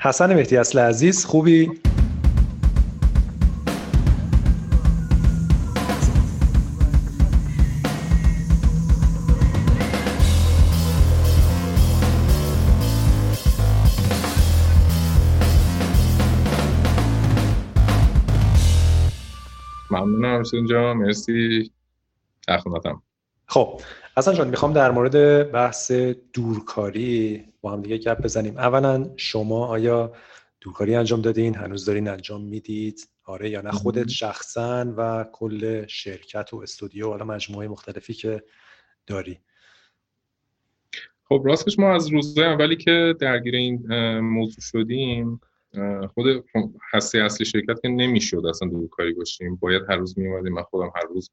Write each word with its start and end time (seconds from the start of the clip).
حسن 0.00 0.34
مهدی 0.34 0.56
اصل 0.56 0.78
عزیز 0.78 1.24
خوبی؟ 1.24 1.70
ممنونم 19.90 20.40
حسین 20.40 20.66
جان 20.66 20.96
مرسی 20.96 21.70
تخمتم 22.48 23.02
خب 23.46 23.80
حسن 24.18 24.34
جان 24.34 24.48
می‌خوام 24.48 24.72
در 24.72 24.90
مورد 24.90 25.50
بحث 25.52 25.92
دورکاری 26.32 27.44
با 27.60 27.72
هم 27.72 27.82
دیگه 27.82 27.98
گپ 27.98 28.22
بزنیم. 28.22 28.58
اولا 28.58 29.10
شما 29.16 29.66
آیا 29.66 30.12
دورکاری 30.60 30.94
انجام 30.94 31.22
دادین؟ 31.22 31.54
هنوز 31.54 31.84
دارین 31.84 32.08
انجام 32.08 32.44
می‌دید؟ 32.44 33.08
آره 33.24 33.50
یا 33.50 33.60
نه؟ 33.60 33.70
خودت 33.70 34.08
شخصا 34.08 34.94
و 34.96 35.26
کل 35.32 35.86
شرکت 35.86 36.54
و 36.54 36.56
استودیو 36.56 37.06
و 37.06 37.10
حالا 37.10 37.24
مجموعه 37.24 37.68
مختلفی 37.68 38.14
که 38.14 38.42
داری. 39.06 39.38
خب 41.24 41.42
راستش 41.44 41.78
ما 41.78 41.94
از 41.94 42.08
روزهای 42.08 42.46
اولی 42.46 42.76
که 42.76 43.14
درگیر 43.20 43.54
این 43.54 43.88
موضوع 44.18 44.60
شدیم 44.60 45.40
خود 46.14 46.44
هسته 46.92 47.18
اصلی 47.18 47.46
شرکت 47.46 47.80
که 47.82 47.88
نمی‌شد 47.88 48.42
اصلا 48.48 48.68
دورکاری 48.68 49.12
باشیم. 49.12 49.56
باید 49.56 49.82
هر 49.88 49.96
روز 49.96 50.18
می 50.18 50.50
من 50.50 50.62
خودم 50.62 50.92
هر 50.96 51.04
روز 51.08 51.30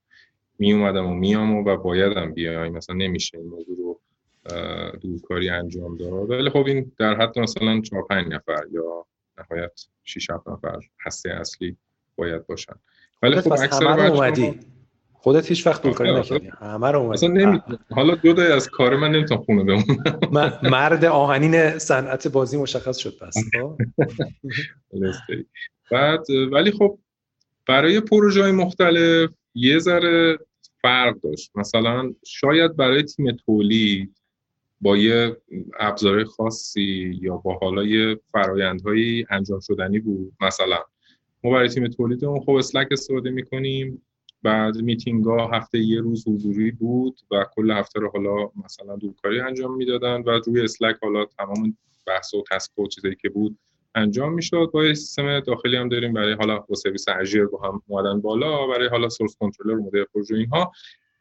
می 0.59 0.73
اومدم 0.73 1.05
و 1.05 1.14
میام 1.14 1.55
و, 1.55 1.70
و 1.70 1.77
بایدم 1.77 2.32
بیایم. 2.32 2.73
مثلا 2.73 2.95
نمیشه 2.95 3.38
این 3.38 3.48
موضوع 3.48 3.77
رو 3.77 4.02
دورکاری 5.02 5.50
انجام 5.50 5.98
داد. 5.98 6.30
ولی 6.30 6.50
خب 6.50 6.66
این 6.66 6.91
در 7.00 7.16
حد 7.16 7.40
مثلا 7.40 7.81
4 7.81 8.04
5 8.09 8.28
نفر 8.34 8.64
یا 8.72 9.05
نهایت 9.38 9.86
6 10.04 10.30
7 10.30 10.48
نفر 10.48 10.80
هسته 11.05 11.30
اصلی 11.30 11.78
باید 12.16 12.48
باشن. 12.48 12.73
ولی 13.23 13.42
خب 13.42 13.53
اکثر 13.53 14.00
اومدی. 14.00 14.59
خودت 15.14 15.48
هیچ 15.48 15.67
وقت 15.67 15.81
دورکاری 15.81 16.09
آره، 16.09 16.20
نکردی. 16.20 16.52
همه 16.59 16.92
رو 16.92 17.00
اومدی. 17.00 17.28
نمی... 17.28 17.61
حالا 17.92 18.16
دو 18.16 18.33
تای 18.33 18.52
از 18.52 18.70
کار 18.70 18.95
من 18.95 19.11
نمی‌تونم 19.11 19.44
خونه 19.44 19.64
بمونم. 19.64 20.59
مرد 20.64 21.06
آهنین 21.06 21.78
صنعت 21.78 22.28
بازی 22.28 22.58
مشخص 22.58 22.98
شد 22.98 23.17
پس 23.22 23.38
خب. 23.53 23.78
بعد 25.92 26.26
ولی 26.52 26.72
خب 26.72 27.00
برای 27.67 28.00
پروژه 28.00 28.42
های 28.42 28.52
مختلف 28.52 29.30
یه 29.56 29.80
ذره 29.80 30.38
فرق 30.81 31.20
داشت. 31.20 31.52
مثلا 31.56 32.14
شاید 32.25 32.75
برای 32.75 33.03
تیم 33.03 33.31
تولید 33.31 34.22
با 34.81 34.98
یه 34.98 35.38
ابزار 35.80 36.23
خاصی 36.23 37.20
یا 37.22 37.38
با 37.38 37.53
حالا 37.53 37.83
یه 37.83 38.20
فرایندهایی 38.31 39.26
انجام 39.30 39.59
شدنی 39.59 40.00
بود. 40.00 40.33
مثلا 40.42 40.80
ما 41.44 41.52
برای 41.52 41.70
تیم 41.70 41.88
تولیدمون 41.88 42.39
خب 42.39 42.52
اسلک 42.52 42.88
استفاده 42.92 43.30
می‌کنیم. 43.30 44.02
بعد 44.44 44.78
میتینگ 44.78 45.26
ها 45.26 45.48
هفته 45.53 45.80
یه 45.80 46.02
روز 46.02 46.28
حضوری 46.28 46.72
بود 46.72 47.20
و 47.31 47.45
کل 47.56 47.72
هفته 47.72 48.00
رو 48.00 48.11
حالا 48.14 48.52
مثلا 48.66 48.95
دورکاری 48.95 49.39
انجام 49.39 49.76
می‌دادن 49.76 50.22
و 50.22 50.39
روی 50.48 50.61
اسلک 50.61 50.95
حالا 51.02 51.26
تمام 51.26 51.78
بحث 52.08 52.33
و 52.33 52.44
تسک 52.52 52.80
و 52.80 52.88
چیزایی 52.88 53.16
که 53.16 53.30
بود 53.30 53.58
انجام 53.96 54.34
می‌شد. 54.34 54.70
با 54.74 54.94
سیستم 54.94 55.40
داخلی 55.40 55.78
هم 55.78 55.90
داریم 55.90 56.14
برای 56.14 56.34
حالا 56.34 56.60
با 56.60 56.76
سرویس 56.76 57.06
اژیر 57.08 57.46
با 57.46 57.62
هم 57.62 57.82
اومدن 57.88 58.22
بالا 58.22 58.68
برای 58.68 58.88
حالا 58.88 59.10
سورس 59.10 59.36
کنترلر 59.40 59.76
مدل 59.76 60.04
پروژه 60.14 60.36
اینها. 60.36 60.72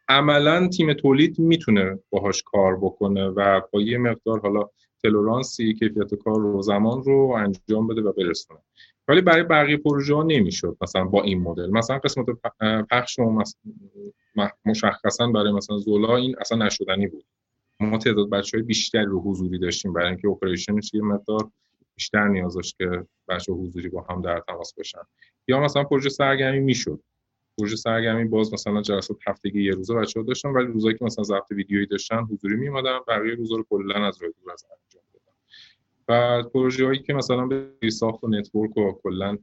عملا 0.09 0.69
تیم 0.69 0.93
تولید 0.93 1.39
می‌تونه 1.39 1.99
باهاش 2.11 2.43
کار 2.43 2.77
بکنه 2.77 3.27
و 3.27 3.61
با 3.73 3.81
یه 3.81 3.99
مقدار 3.99 4.41
حالا 4.41 4.69
تلورانسی 5.03 5.75
کیفیت 5.75 6.15
کار 6.15 6.41
رو 6.41 6.63
زمان 6.63 7.03
رو 7.03 7.37
انجام 7.37 7.87
بده 7.87 8.03
و 8.03 8.13
برسونه. 8.13 8.61
ولی 9.09 9.21
برای 9.21 9.43
بقیه 9.43 9.77
پروژه 9.77 10.15
ها 10.15 10.23
نمی‌شد 10.23 10.77
مثلا 10.81 11.05
با 11.05 11.23
این 11.23 11.41
مدل. 11.43 11.71
مثلا 11.71 11.99
قسمت 11.99 12.27
پخش 12.91 13.19
مشخصا 14.65 15.27
برای 15.27 15.53
مثلا 15.53 15.77
زولا 15.77 16.17
این 16.17 16.35
اصلا 16.41 16.67
نشدنی 16.67 17.07
بود. 17.07 17.25
ما 17.81 17.99
تعداد 17.99 18.31
بچه 18.31 18.59
های 18.59 18.67
بیشتری 18.67 19.05
رو 19.05 19.21
حضوری 19.21 19.59
داشتیم 19.59 19.93
برای 19.93 20.09
اینکه 20.09 20.29
operation 20.29 20.83
ش 20.83 20.95
یه 20.95 21.03
مقدار 21.03 21.51
بیشتر 21.95 22.29
نیاز 22.29 22.55
داشت 22.55 22.77
که 22.79 23.07
بچه 23.29 23.53
حضوری 23.53 23.89
با 23.89 24.07
هم 24.11 24.23
در 24.23 24.41
تماس 24.49 24.75
باشن. 24.75 25.03
یا 25.49 25.61
مثلا 25.61 25.85
پروژه 25.85 26.09
سرگرمی 26.09 26.61
می‌شد. 26.61 27.01
پروژه 27.59 27.77
سرگرمی 27.77 28.25
باز 28.25 28.53
مثلا 28.53 28.83
جلسات 28.83 29.17
هفتگی 29.27 29.65
یه 29.65 29.73
روزه 29.73 29.95
بچه‌ها 29.95 30.27
داشتن 30.27 30.49
ولی 30.49 30.67
روزایی 30.67 30.99
که 30.99 31.05
مثلا 31.05 31.25
ضبط 31.25 31.51
ویدیویی 31.51 31.87
داشتن 31.87 32.17
حضوری 32.17 32.57
میومدن 32.57 32.99
بقیه 33.09 33.35
روزا 33.35 33.57
رو 33.57 33.67
کلا 33.71 34.07
از 34.07 34.23
راه 34.23 34.33
دور 34.43 34.53
از 34.53 34.65
انجام 34.65 35.05
دادن. 35.13 35.35
و 36.09 36.43
پروژه 36.49 36.87
هایی 36.87 36.99
که 36.99 37.15
مثلا 37.15 37.47
به 37.47 37.91
ساخت 37.91 38.25
و 38.25 38.29
network 38.29 38.77
و 38.77 38.93
کلا 38.93 39.39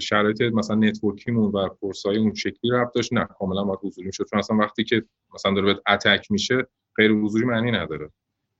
شرایط 0.00 0.42
مثلا 0.42 0.76
network 0.76 1.24
یمون 1.24 1.52
و 1.52 1.68
course 1.68 2.11
ای 2.11 2.18
اون 2.18 2.34
شکلی 2.34 2.70
ربط 2.70 2.94
داشت 2.94 3.12
نه 3.12 3.24
کاملا 3.38 3.64
باید 3.64 3.78
حضوری 3.82 4.06
می‌شد. 4.06 4.26
چون 4.30 4.38
مثلا 4.38 4.56
وقتی 4.56 4.84
که 4.84 5.04
مثلا 5.34 5.54
داره 5.54 5.66
بهت 5.66 5.82
attack 5.88 6.30
میشه 6.30 6.66
غیر 6.96 7.12
حضوری 7.12 7.44
معنی 7.44 7.70
نداره. 7.70 8.10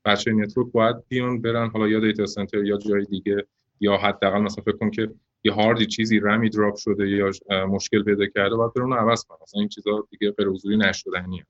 بچه 0.07 0.33
network 0.33 0.73
باید 0.73 0.97
بیان 1.09 1.41
برن 1.41 1.71
حالا 1.71 1.89
یا 1.89 2.01
data 2.01 2.27
center 2.27 2.65
یا 2.65 2.79
جای 2.79 3.05
دیگه 3.05 3.47
یا 3.81 3.97
حداقل 3.97 4.41
مثلا 4.41 4.65
فکر 4.65 4.77
کن 4.77 4.91
که 4.91 5.11
یه 5.45 5.53
هاردی 5.53 5.87
چیزی 5.87 6.21
RAM 6.21 6.51
ی 6.51 6.56
drop 6.56 6.77
شده 6.77 7.09
یا 7.09 7.31
مشکل 7.69 8.03
پیدا 8.03 8.27
کرده 8.27 8.57
باید 8.57 8.73
اون 8.77 8.93
عوض 8.93 9.25
کنه 9.25 9.39
مثلا 9.43 9.61
این 9.61 9.69
چیزا 9.69 10.09
دیگه 10.11 10.31
غیر 10.31 10.49
حضوری 10.49 10.77
نشدنیه. 10.77 11.47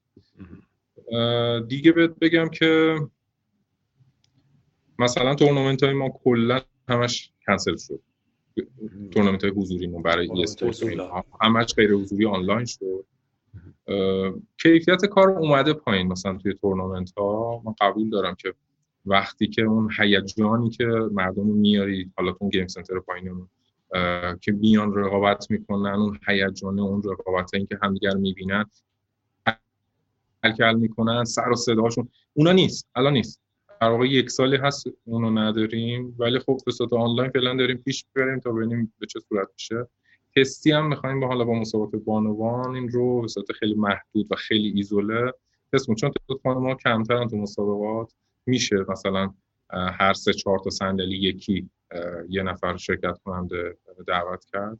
دیگه 1.68 1.92
بهت 1.92 2.18
بگم 2.20 2.48
که 2.48 2.96
مثلا 4.98 5.34
تورنمنت 5.34 5.82
های 5.82 5.92
ما 5.92 6.08
کلا 6.24 6.60
همش 6.88 7.32
کنسل 7.46 7.76
شد. 7.76 8.00
تورنمنت 9.10 9.44
های 9.44 9.52
حضوری 9.52 9.86
ما 9.86 10.02
برای 10.02 10.30
e-sport 10.30 10.82
همش 11.40 11.74
غیر 11.74 11.92
حضوری 11.92 12.26
آنلاین 12.26 12.64
شد. 12.64 13.04
کیفیت 14.62 15.06
کار 15.06 15.28
اومده 15.28 15.72
پایین 15.72 16.06
مثلا 16.06 16.38
توی 16.38 16.54
تورنمنت 16.54 17.12
ها 17.18 17.62
من 17.64 17.74
قبول 17.80 18.10
دارم 18.10 18.34
که 18.34 18.54
وقتی 19.06 19.46
که 19.46 19.62
اون 19.62 19.90
هیجانی 19.98 20.70
که 20.70 20.84
مردم 21.12 21.46
میاری 21.46 22.12
حالا 22.16 22.36
اون 22.40 22.50
گیم 22.50 22.66
سنتر 22.66 23.00
پایینمون 23.00 23.48
که 24.40 24.52
میان 24.52 24.94
رقابت 24.94 25.50
می‌کنن 25.50 25.94
اون 25.94 26.18
هیجان 26.28 26.80
اون 26.80 27.02
رقابت 27.02 27.54
این 27.54 27.66
که 27.66 27.78
همدیگر 27.82 28.14
می‌بینن 28.14 28.64
کل 30.58 30.74
می‌کنن 30.74 31.24
سر 31.24 31.50
و 31.50 31.56
صداشون. 31.56 32.08
اونا 32.34 32.52
نیست 32.52 32.88
الان 32.94 33.12
نیست. 33.12 33.40
در 33.80 33.88
واقع 33.88 34.06
یک 34.06 34.30
سالی 34.30 34.56
هست 34.56 34.86
اونو 35.04 35.30
نداریم 35.30 36.16
ولی 36.18 36.38
خب 36.38 36.58
به 36.66 36.72
صورت 36.72 36.92
آنلاین 36.92 37.30
فعلا 37.30 37.56
داریم 37.56 37.76
پیش 37.76 38.04
بریم 38.14 38.40
تا 38.40 38.52
ببینیم 38.52 38.92
به 38.98 39.06
چه 39.06 39.20
صورت 39.28 39.48
میشه. 39.52 39.86
تستی 40.36 40.72
هم 40.72 40.88
می‌خوایم 40.88 41.20
با 41.20 41.26
حالا 41.26 41.44
با 41.44 41.54
مسابقات 41.54 42.00
بانوان 42.04 42.74
این 42.74 42.88
رو 42.88 43.20
به 43.20 43.28
صورت 43.28 43.52
خیلی 43.52 43.74
محدود 43.74 44.32
و 44.32 44.34
خیلی 44.36 44.72
ایزوله 44.76 45.32
تست 45.72 45.86
چون 45.94 46.10
تعداد 46.10 46.58
ما 46.58 46.74
کمترن 46.74 47.28
تو 47.28 47.36
مسابقات. 47.36 48.12
میشه 48.46 48.76
مثلا 48.88 49.34
هر 49.72 50.12
سه 50.12 50.32
چهار 50.32 50.58
تا 50.58 50.70
صندلی 50.70 51.16
یکی 51.16 51.70
یه 52.28 52.42
نفر 52.42 52.76
شرکت 52.76 53.18
کننده 53.24 53.76
دعوت 54.06 54.44
کرد. 54.52 54.78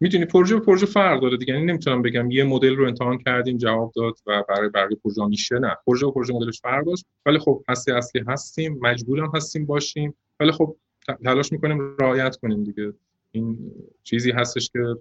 می‌تونی 0.00 0.24
پروژه 0.24 0.54
به 0.56 0.64
پروژه 0.64 0.86
فرق 0.86 1.20
داره 1.22 1.36
دیگه. 1.36 1.54
یعنی 1.54 1.66
نمی‌تونم 1.66 2.02
بگم 2.02 2.30
یه 2.30 2.44
مدل 2.44 2.76
رو 2.76 2.86
امتحان 2.86 3.18
کردیم 3.18 3.56
جواب 3.56 3.92
داد 3.96 4.14
و 4.26 4.44
برای 4.48 4.68
بقیه 4.68 4.96
پروژه 5.04 5.26
میشه. 5.26 5.58
نه 5.58 5.76
پروژه 5.86 6.06
و 6.06 6.10
پروژه 6.10 6.34
مدلش 6.34 6.60
فرق 6.60 6.86
داشت. 6.86 7.06
ولی 7.26 7.38
خب 7.38 7.64
هستی 7.68 7.92
اصلی 7.92 8.22
هستیم 8.28 8.78
مجبورم 8.82 9.32
هستیم 9.34 9.66
باشیم. 9.66 10.14
ولی 10.40 10.52
خب 10.52 10.76
تلاش 11.24 11.52
می‌کنیم 11.52 11.96
رعایت 12.00 12.36
کنیم 12.36 12.64
دیگه. 12.64 12.92
این 13.30 13.72
چیزی 14.02 14.30
هستش 14.30 14.70
که 14.70 14.96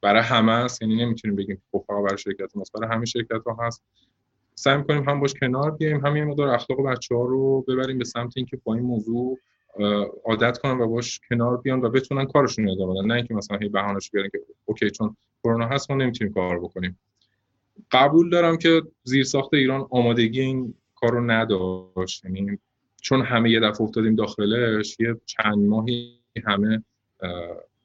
برای 0.00 0.22
همه 0.22 0.52
است. 0.52 0.82
یعنی 0.82 0.96
نمی‌تونیم 0.96 1.36
بگیم 1.36 1.62
خب 1.72 1.84
فقط 1.86 2.04
برای 2.04 2.18
شرکت 2.18 2.56
ماست 2.56 2.72
برای 2.72 2.88
همه 2.90 3.04
شرکت 3.04 3.42
ها 3.46 3.66
هست. 3.66 3.82
سعی 4.54 4.76
می‌کنیم 4.76 5.08
هم 5.08 5.20
باش 5.20 5.34
کنار 5.34 5.70
بیایم 5.70 6.06
هم 6.06 6.16
یه 6.16 6.24
مقدار 6.24 6.48
اخلاق 6.48 6.86
بچه 6.86 7.14
ها 7.14 7.24
رو 7.24 7.64
ببریم 7.68 7.98
به 7.98 8.04
سمت 8.04 8.32
اینکه 8.36 8.60
با 8.64 8.74
این 8.74 8.82
موضوع 8.82 9.38
عادت 10.24 10.58
کنن 10.58 10.80
و 10.80 10.88
باش 10.88 11.20
کنار 11.28 11.56
بیان 11.56 11.80
و 11.80 11.88
بتونن 11.88 12.24
کارشون 12.24 12.64
رو 12.64 12.72
ادامه 12.72 12.94
بدن. 12.94 13.06
نه 13.06 13.14
اینکه 13.14 13.34
مثلا 13.34 13.58
هی 13.58 13.68
بهانه‌اش 13.68 14.10
بیارن 14.10 14.28
که 14.28 14.40
اوکی 14.64 14.90
چون 14.90 15.16
کرونا 15.44 15.66
هست 15.66 15.90
ما 15.90 15.96
نمی‌تونیم 15.96 16.34
کار 16.34 16.58
بکنیم. 16.58 16.98
قبول 17.90 18.30
دارم 18.30 18.56
که 18.56 18.82
زیر 19.04 19.24
ساخت 19.24 19.54
ایران 19.54 19.86
آمادگی 19.90 20.40
این 20.40 20.74
کار 20.94 21.12
رو 21.12 21.30
نداشت. 21.30 22.24
یعنی 22.24 22.58
چون 23.00 23.22
همه 23.22 23.50
یه 23.50 23.60
دفعه 23.60 23.82
افتادیم 23.82 24.14
داخلش 24.14 24.96
یه 25.00 25.16
چند 25.26 25.58
ماهی 25.58 26.18
همه 26.44 26.84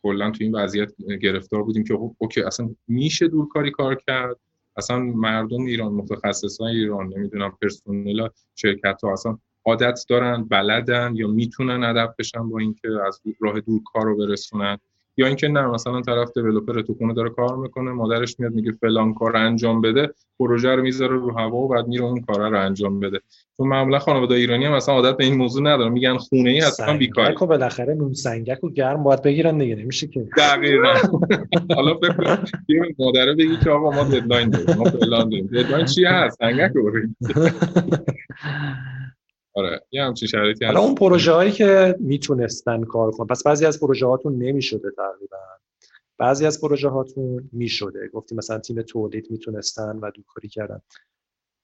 کلا 0.03 0.31
تو 0.31 0.43
این 0.43 0.55
وضعیت 0.55 0.91
گرفتار 1.21 1.63
بودیم 1.63 1.83
که 1.83 1.97
اوکی 2.17 2.41
اصلا 2.41 2.69
میشه 2.87 3.27
دورکاری 3.27 3.71
کار 3.71 3.95
کرد؟ 4.07 4.37
اصلا 4.77 4.99
مردم 4.99 5.65
ایران 5.65 5.93
متخصصان 5.93 6.67
ایران 6.67 7.13
نمی‌دونم 7.17 7.57
پرسنل 7.61 8.27
شرکت 8.55 8.99
ها 9.03 9.13
اصلا 9.13 9.37
عادت 9.65 10.05
دارن 10.09 10.43
بلدن 10.43 11.13
یا 11.15 11.27
می‌تونن 11.27 11.83
ادب 11.83 12.15
بشن 12.19 12.49
با 12.49 12.59
اینکه 12.59 12.87
از 13.07 13.21
راه 13.39 13.59
دور 13.59 13.81
کار 13.85 14.05
رو 14.05 14.17
برسونن؟ 14.17 14.77
یا 15.17 15.27
اینکه 15.27 15.47
نه 15.47 15.67
مثلا 15.67 16.01
طرف 16.01 16.31
دیولپر 16.37 16.81
تو 16.81 16.93
خونه 16.93 17.13
داره 17.13 17.29
کار 17.29 17.55
می‌کنه 17.57 17.91
مادرش 17.91 18.39
میاد 18.39 18.53
میگه 18.53 18.71
فلان 18.71 19.13
کار 19.13 19.37
انجام 19.37 19.81
بده 19.81 20.09
پروژه 20.39 20.69
رو 20.75 20.81
می‌ذاره 20.81 21.15
رو 21.15 21.37
هوا 21.37 21.57
و 21.57 21.67
بعد 21.67 21.87
میره 21.87 22.03
اون 22.03 22.21
کارا 22.21 22.49
رو 22.49 22.59
انجام 22.65 22.99
بده. 22.99 23.19
چون 23.57 23.67
معمولا 23.67 23.99
خانواده 23.99 24.35
ایرانی 24.35 24.65
هم 24.65 24.73
مثلا 24.73 24.95
عادت 24.95 25.17
به 25.17 25.23
این 25.23 25.35
موضوع 25.37 25.63
ندارن 25.63 25.91
میگن 25.91 26.17
خونه 26.17 26.49
ای 26.49 26.61
اصلا 26.61 26.85
سنگک 26.85 27.41
و 27.41 27.45
بالاخره 27.45 27.93
نون 27.93 28.13
سنگک 28.13 28.63
و 28.63 28.69
گرم 28.69 29.03
باید 29.03 29.21
بگیرن 29.21 29.57
دیگه 29.57 29.75
نمیشه 29.75 30.07
که. 30.07 30.27
دقیقاً. 30.37 30.93
حالا 31.75 31.93
فکر 31.97 32.37
مادره 32.99 33.33
بگی 33.33 33.57
که 33.63 33.69
آقا 33.69 33.91
ما 33.91 34.03
deadline 34.03 34.49
داریم 34.49 34.77
ما 34.77 34.83
فلان 34.83 35.29
داریم. 35.29 35.47
deadline 35.47 35.85
چی 35.85 36.05
هست؟ 36.05 36.37
سنگک 36.39 36.71
رو 36.75 36.91
آره 39.57 39.85
یه 39.91 40.03
همچین 40.03 40.27
شرایطی 40.27 40.65
حالا 40.65 40.79
اون 40.79 40.95
پروژه 40.95 41.31
هایی 41.31 41.51
که 41.51 41.95
می‌تونستن 41.99 42.83
کار 42.83 43.11
کنن 43.11 43.27
پس 43.27 43.43
بعضی 43.43 43.65
از 43.65 43.79
پروژه 43.79 44.05
هاتون 44.05 44.37
نمی‌شده 44.43 44.91
تقریبا. 44.91 45.37
بعضی 46.17 46.45
از 46.45 46.61
پروژه 46.61 46.89
هاتون 46.89 47.49
می‌شده. 47.51 48.07
گفتی 48.07 48.35
مثلا 48.35 48.59
تیم 48.59 48.81
تولید 48.81 49.31
می‌تونستن 49.31 49.99
و 50.01 50.11
دورکاری 50.11 50.49
کردن. 50.49 50.81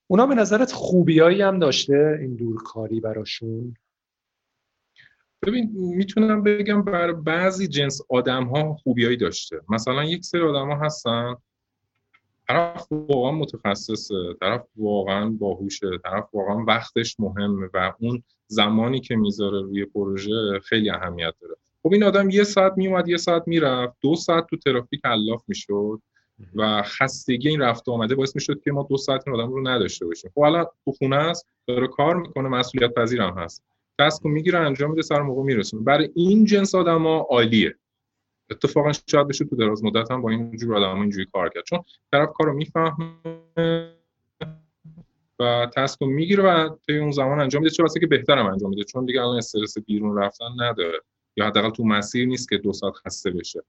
اونا 0.08 0.26
به 0.26 0.36
نظرت 0.36 0.72
خوبیایی 0.72 1.42
هم 1.42 1.60
داشته 1.60 2.18
این 2.22 2.36
دورکاری 2.36 3.00
براشون؟ 3.00 3.78
ببین 5.42 5.72
می‌تونم 5.76 6.44
بگم 6.44 6.82
بر 6.82 7.12
بعضی 7.12 7.68
جنس 7.68 8.02
آدم 8.10 8.44
ها 8.44 8.74
خوبیایی 8.74 9.18
داشته. 9.18 9.62
مثلا 9.70 10.04
یک 10.04 10.26
سری 10.26 10.42
آدم 10.42 10.72
ها 10.72 10.86
هستن 10.86 11.36
طرف 12.48 12.88
واقعا 12.92 13.32
متخصصه 13.32 14.16
طرف 14.42 14.62
واقعا 14.76 15.30
باهوشه 15.30 15.88
طرف 16.04 16.26
واقعا 16.34 16.66
وقتش 16.68 17.20
مهمه 17.20 17.70
و 17.74 17.94
اون 18.00 18.24
زمانی 18.48 19.00
که 19.00 19.16
می‌ذاره 19.16 19.62
روی 19.62 19.86
پروژه 19.86 20.60
خیلی 20.64 20.90
اهمیت 20.90 21.34
داره. 21.42 21.56
خب 21.84 21.94
این 21.94 22.04
آدم 22.04 22.30
یه 22.30 22.44
ساعت 22.44 22.74
میومد 22.78 23.08
یه 23.10 23.18
ساعت 23.18 23.44
می‌رفت 23.48 23.94
دو 24.02 24.16
ساعت 24.16 24.48
تو 24.50 24.58
ترافیک 24.58 25.02
علاف 25.04 25.44
می‌شد 25.48 26.02
و 26.56 26.82
خستگی 26.86 27.50
این 27.50 27.62
رفت 27.62 27.90
آمده 27.90 28.16
باعث 28.16 28.36
می‌شد 28.36 28.62
که 28.62 28.72
ما 28.72 28.88
دو 28.90 28.98
ساعت 28.98 29.28
این 29.28 29.40
آدم 29.40 29.52
رو 29.52 29.68
نداشته 29.68 30.06
باشیم. 30.06 30.32
خب 30.36 30.42
الان 30.42 30.66
تو 30.86 30.92
خونه 30.92 31.16
است 31.16 31.48
داره 31.68 31.88
کار 31.88 32.16
می‌کنه 32.16 32.50
مسئولیت 32.50 32.94
پذیرم 32.94 33.38
هست. 33.38 33.64
تسک 34.00 34.26
می‌گیره 34.26 34.60
انجام 34.60 34.90
میده 34.90 35.02
سر 35.02 35.22
موقع 35.22 35.44
میرسونه. 35.44 35.84
برای 35.84 36.10
این 36.16 36.46
جنس 36.46 36.76
آدما 36.76 37.18
عالیه. 37.30 37.76
اتفاقا 38.52 38.92
شاید 39.08 39.28
بشه 39.28 39.46
تو 39.46 39.56
دراز 39.56 39.84
مدت 39.84 40.12
هم 40.12 40.22
با 40.22 40.30
این 40.30 40.58
جور 40.58 40.76
آدم 40.78 41.02
اینجوری 41.02 41.26
کار 41.34 41.50
کرد. 41.50 41.64
چون 41.64 41.80
طرف 42.12 42.30
کارو 42.34 42.54
می‌فهمه 42.54 43.14
و 45.40 45.68
تسک 45.76 46.02
رو 46.02 46.08
می‌گیره 46.08 46.44
و 46.44 46.76
طی 46.88 46.98
اون 46.98 47.12
زمان 47.12 47.40
انجام 47.40 47.64
میده 47.64 47.76
چه 47.76 48.00
که 48.00 48.08
بهترم 48.08 48.46
انجام 48.46 48.70
میده. 48.70 48.84
چون 48.84 49.06
دیگه 49.06 49.22
الان 49.22 49.38
استرس 49.38 49.78
بیرون 49.78 50.18
رفتن 50.18 50.50
نداره 50.60 51.02
یا 51.38 51.46
حداقل 51.46 51.70
تو 51.70 51.84
مسیر 51.84 52.28
نیست 52.28 52.50
که 52.50 52.58
دو 52.58 52.74
ساعت 52.74 52.94
خسته 52.94 53.32
بشه. 53.32 53.64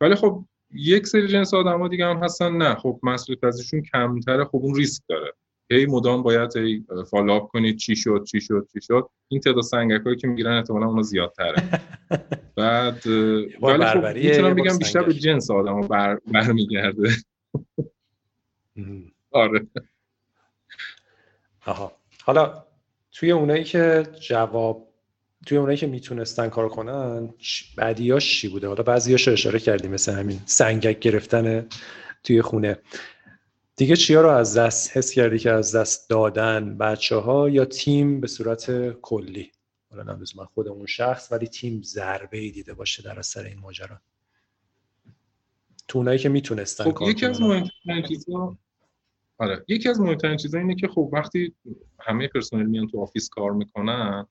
ولی 0.00 0.14
خب 0.14 0.44
یک 0.74 1.06
سری 1.06 1.28
جنس 1.28 1.54
آدما 1.54 1.88
دیگه 1.88 2.06
هم 2.06 2.16
هستن 2.16 2.56
نه. 2.56 2.74
خب 2.74 3.00
مسئولیت 3.02 3.44
ازشون 3.44 3.82
کمتره 3.82 4.44
خب 4.44 4.56
اون 4.56 4.74
ریسک 4.74 5.02
داره. 5.08 5.32
هی 5.70 5.86
مدام 5.86 6.22
باید 6.22 6.56
هی 6.56 6.84
فالوآپ 7.10 7.50
کنید 7.50 7.76
چی 7.76 7.96
شد 7.96 8.24
چی 8.30 8.40
شد 8.40 8.68
چی 8.72 8.80
شد. 8.80 9.08
این 9.28 9.40
تعداد 9.40 9.62
سنگکایی 9.62 10.16
که 10.16 10.28
می‌گیرن 10.28 10.56
احتمالاً 10.56 10.86
اونو 10.86 11.02
زیادتره. 11.02 11.80
بعد 12.56 13.06
ولی 13.06 13.84
خب 13.84 14.16
می‌تونم 14.16 14.54
بگم 14.54 14.78
بیشتر 14.78 15.02
به 15.02 15.14
جنس 15.14 15.50
آدم 15.50 15.80
بر 15.80 16.18
برمیگرده. 16.26 17.10
آره. 19.30 19.66
آها. 21.66 21.92
حالا 22.24 22.64
توی 23.12 23.30
اونایی 23.30 23.64
که 23.64 24.06
جواب 24.20 24.88
توی 25.46 25.58
اونایی 25.58 25.78
که 25.78 25.86
می‌تونستن 25.86 26.48
کار 26.48 26.68
کنن 26.68 27.34
بعدیاش 27.76 28.40
چی 28.40 28.48
بوده؟ 28.48 28.68
حالا 28.68 28.82
بعضیاش 28.82 29.28
اشاره 29.28 29.58
کردیم 29.58 29.90
مثل 29.90 30.12
همین 30.12 30.40
سنگک 30.46 30.98
گرفتن 30.98 31.66
توی 32.24 32.42
خونه. 32.42 32.78
دیگه 33.78 33.96
چیا 33.96 34.20
رو 34.20 34.28
از 34.28 34.56
دست 34.56 34.96
حس 34.96 35.12
کردی 35.12 35.38
که 35.38 35.50
از 35.50 35.76
دست 35.76 36.10
دادن 36.10 36.78
بچه 36.78 37.16
ها 37.16 37.48
یا 37.48 37.64
تیم 37.64 38.20
به 38.20 38.26
صورت 38.26 38.90
کلی؟ 38.90 39.52
حالا 39.90 40.02
نمی‌دونم 40.02 40.48
خود 40.54 40.68
اون 40.68 40.86
شخص 40.86 41.32
ولی 41.32 41.46
تیم 41.46 41.82
ضربه 41.82 42.38
ای 42.38 42.50
دیده 42.50 42.74
باشه 42.74 43.02
در 43.02 43.18
اثر 43.18 43.44
این 43.44 43.58
ماجرا. 43.58 44.00
تو 45.88 45.98
اونایی 45.98 46.18
که 46.18 46.28
می‌تونستن 46.28 46.92
خب 46.92 47.08
یکی 47.08 47.26
از 47.26 47.40
مهمترین 47.40 48.02
چیزا 48.08 48.56
آره 49.38 49.64
یکی 49.68 49.88
از 49.88 50.00
مهمترین 50.00 50.36
چیزا 50.36 50.58
اینه 50.58 50.74
که 50.74 50.88
خب 50.88 51.10
وقتی 51.12 51.54
همه 52.00 52.28
پرسنل 52.28 52.66
میان 52.66 52.86
تو 52.86 53.02
office 53.02 53.28
کار 53.28 53.52
می‌کنن 53.52 54.26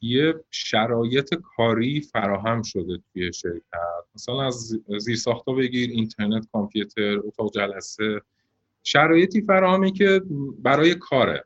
یه 0.00 0.34
شرایط 0.50 1.34
کاری 1.34 2.00
فراهم 2.00 2.62
شده 2.62 2.98
توی 3.12 3.32
شرکت. 3.32 4.04
مثلا 4.14 4.46
از 4.46 4.78
زیر 4.98 5.16
ساختا 5.16 5.52
بگیر 5.52 5.90
اینترنت 5.90 6.48
کامپیوتر 6.52 7.18
اتاق 7.18 7.54
جلسه 7.54 8.20
شرایطی 8.84 9.42
فراهمه 9.42 9.92
که 9.92 10.22
برای 10.58 10.94
کاره. 10.94 11.44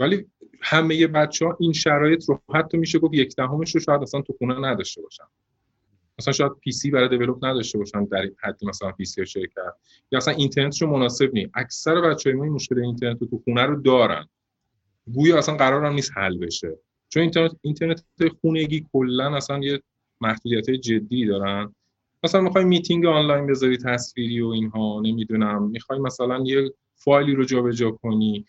ولی 0.00 0.26
همه 0.60 1.06
بچه 1.06 1.46
ها 1.46 1.56
این 1.60 1.72
شرایط 1.72 2.24
رو 2.28 2.42
حتی 2.54 2.78
میشه 2.78 2.98
گفت 2.98 3.14
یک 3.14 3.36
دهمش 3.36 3.74
رو 3.74 3.80
شاید 3.80 4.02
اصلا 4.02 4.20
تو 4.20 4.32
خونه 4.32 4.70
نداشته 4.70 5.02
باشن. 5.02 5.24
مثلا 6.18 6.32
شاید 6.32 6.52
PC 6.60 6.90
برای 6.90 7.08
develop 7.08 7.44
نداشته 7.44 7.78
باشن 7.78 8.04
در 8.04 8.22
این 8.22 8.36
حد 8.38 8.64
مثلا 8.64 8.92
PC 8.92 9.26
شرکت. 9.26 9.74
یا 10.12 10.18
اصلا 10.18 10.34
اینترنتشون 10.34 10.88
مناسب 10.88 11.34
نیست. 11.34 11.50
اکثر 11.54 12.00
بچه 12.00 12.32
ما 12.32 12.44
این 12.44 12.52
مشکل 12.52 12.78
اینترنت 12.78 13.20
رو 13.20 13.26
تو 13.26 13.38
خونه 13.44 13.62
رو 13.62 13.82
دارن. 13.82 14.28
گویا 15.14 15.38
اصلا 15.38 15.56
قرار 15.56 15.84
هم 15.84 15.92
نیست 15.92 16.12
حل 16.16 16.38
بشه. 16.38 16.78
چون 17.08 17.22
اینترنت 17.22 17.52
اینترنت 17.62 18.04
خونگی 18.40 18.86
کلا 18.92 19.36
اصلا 19.36 19.58
یه 19.58 19.82
محدودیت 20.20 20.70
جدی 20.70 21.26
دارن. 21.26 21.74
مثلا 22.24 22.40
می‌خوای 22.40 22.64
میتینگ 22.64 23.06
آنلاین 23.06 23.46
بذاری 23.46 23.76
تصویری 23.76 24.40
و 24.40 24.48
اینها 24.48 25.00
نمی‌دونم. 25.00 25.70
می‌خوای 25.70 25.98
مثلا 25.98 26.42
یه 26.46 26.72
فایلی 26.94 27.34
رو 27.34 27.44
جابجا 27.44 27.90
کنی. 27.90 28.44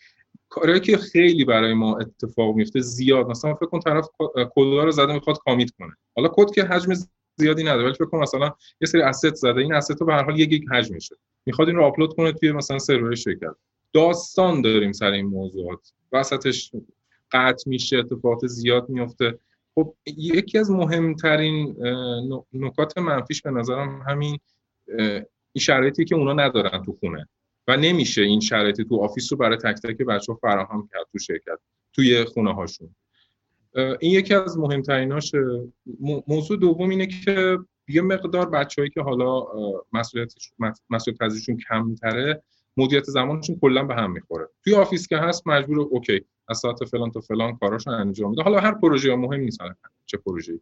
کاری 0.48 0.80
که 0.80 0.96
خیلی 0.96 1.44
برای 1.44 1.74
ما 1.74 1.98
اتفاق 1.98 2.54
میفته 2.54 2.80
زیاد. 2.80 3.26
مثلا 3.26 3.54
فکر 3.54 3.66
کن 3.66 3.80
طرف 3.80 4.08
کد 4.34 4.84
رو 4.84 4.90
زده 4.90 5.12
می‌خواد 5.12 5.38
commit 5.38 5.70
کنه. 5.70 5.92
حالا 6.16 6.28
کد 6.32 6.54
که 6.54 6.64
حجم 6.64 6.92
زیادی 7.36 7.62
نداره 7.62 7.84
ولی 7.84 7.94
فکر 7.94 8.04
کن 8.04 8.18
مثلا 8.18 8.52
یه 8.80 8.86
سری 8.86 9.02
asset 9.02 9.34
زده. 9.34 9.60
این 9.60 9.74
asset 9.74 10.00
رو 10.00 10.06
به 10.06 10.12
هر 10.12 10.24
حال 10.24 10.38
یک 10.40 10.48
گیگ 10.48 10.68
حجمشه 10.70 11.16
می‌خواد 11.46 11.68
این 11.68 11.76
رو 11.76 11.84
آپلود 11.84 12.14
کنه 12.14 12.32
توی 12.32 12.52
مثلا 12.52 12.78
سرور 12.78 13.14
شرکت. 13.14 13.54
داستان 13.92 14.62
داریم 14.62 14.92
سر 14.92 15.10
این 15.10 15.26
موضوعات. 15.26 15.92
وسطش 16.12 16.70
قطع 17.32 17.70
میشه 17.70 17.98
اتفاقات 17.98 18.46
زیاد 18.46 18.88
میفته 18.88 19.38
خب 19.74 19.94
یکی 20.06 20.58
از 20.58 20.70
مهمترین 20.70 21.76
نکات 22.52 22.98
منفیش 22.98 23.42
به 23.42 23.50
نظرم 23.50 24.04
همین 24.08 24.38
این 25.52 25.60
شرایطی 25.60 26.04
که 26.04 26.14
اونا 26.14 26.32
ندارن 26.32 26.82
تو 26.82 26.92
خونه 26.92 27.28
و 27.68 27.76
نمیشه 27.76 28.22
این 28.22 28.40
شرایطی 28.40 28.84
تو 28.84 29.02
office 29.02 29.32
رو 29.32 29.38
برای 29.38 29.56
تک 29.56 29.74
تک 29.74 29.96
بچه 29.96 30.32
ها 30.32 30.38
فراهم 30.42 30.88
کرد 30.92 31.06
تو 31.12 31.18
شرکت 31.18 31.58
توی 31.92 32.24
خونه 32.24 32.54
هاشون 32.54 32.94
این 33.76 34.12
یکی 34.12 34.34
از 34.34 34.58
مهمتریناش 34.58 35.32
موضوع 36.26 36.56
دوم 36.56 36.90
اینه 36.90 37.06
که 37.06 37.58
یه 37.88 38.02
مقدار 38.02 38.50
بچههایی 38.50 38.90
که 38.90 39.00
حالا 39.00 39.44
مسئولیت 39.92 40.34
مسئولیت 40.90 41.20
پذیرشون 41.20 41.56
کمتره 41.56 42.42
مدیریت 42.76 43.04
زمانشون 43.04 43.58
کلا 43.60 43.84
به 43.84 43.94
هم 43.94 44.12
می‌خوره. 44.12 44.48
توی 44.64 44.74
office 44.74 45.08
که 45.08 45.16
هست 45.16 45.46
مجبور 45.46 45.80
okay 45.80 46.24
از 46.48 46.58
ساعت 46.58 46.84
فلان 46.84 47.10
تا 47.10 47.20
فلان 47.20 47.56
کاراشو 47.56 47.90
انجام 47.90 48.30
میده. 48.30 48.42
حالا 48.42 48.60
هر 48.60 48.72
پروژه 48.74 49.16
مهم 49.16 49.40
نیست 49.40 49.58
چه 50.06 50.16
پروژه‌ای. 50.18 50.60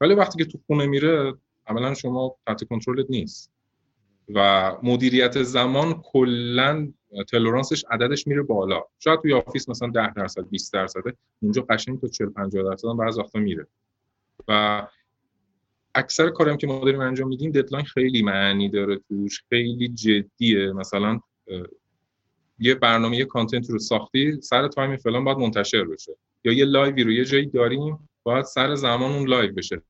ولی 0.00 0.14
وقتی 0.14 0.44
که 0.44 0.50
تو 0.50 0.58
خونه 0.66 0.86
میره 0.86 1.34
عملا 1.66 1.94
شما 1.94 2.36
تحت 2.46 2.64
کنترلت 2.64 3.06
نیست. 3.10 3.50
و 4.34 4.72
مدیریت 4.82 5.42
زمان 5.42 6.02
کلا 6.02 6.92
tolerance 7.28 7.74
ش 7.74 7.84
عددش 7.90 8.26
میره 8.26 8.42
بالا. 8.42 8.82
شاید 8.98 9.20
توی 9.20 9.32
office 9.32 9.68
مثلا 9.68 9.88
10 9.88 10.12
درصد 10.12 10.48
20 10.50 10.72
درصده. 10.72 11.14
اونجا 11.42 11.62
قشنگ 11.62 12.00
تا 12.00 12.08
40 12.08 12.28
50 12.28 12.62
درصد 12.62 12.88
هم 12.88 12.96
بعضی 12.96 13.20
وقتا 13.20 13.38
میره. 13.38 13.66
و 14.48 14.82
اکثر 15.94 16.30
کارم 16.30 16.56
که 16.56 16.66
ما 16.66 16.84
داریم 16.84 17.00
انجام 17.00 17.28
میدیم 17.28 17.50
deadline 17.50 17.84
خیلی 17.84 18.22
معنی 18.22 18.68
داره 18.68 18.96
توش 19.08 19.42
خیلی 19.48 19.88
جدیه. 19.88 20.72
مثلا 20.72 21.20
یه 22.58 22.74
برنامه 22.74 23.16
یه 23.16 23.24
content 23.24 23.70
رو 23.70 23.78
ساختی 23.78 24.40
سر 24.40 24.68
time 24.68 24.96
فلان 24.96 25.24
باید 25.24 25.38
منتشر 25.38 25.84
بشه. 25.84 26.16
یا 26.44 26.52
یه 26.52 26.64
live 26.64 26.96
ی 26.96 27.04
رو 27.04 27.12
یه 27.12 27.24
جایی 27.24 27.46
داریم 27.46 28.08
باید 28.22 28.44
سر 28.44 28.74
زمان 28.74 29.12
اون 29.12 29.28
live 29.28 29.52
بشه. 29.52 29.82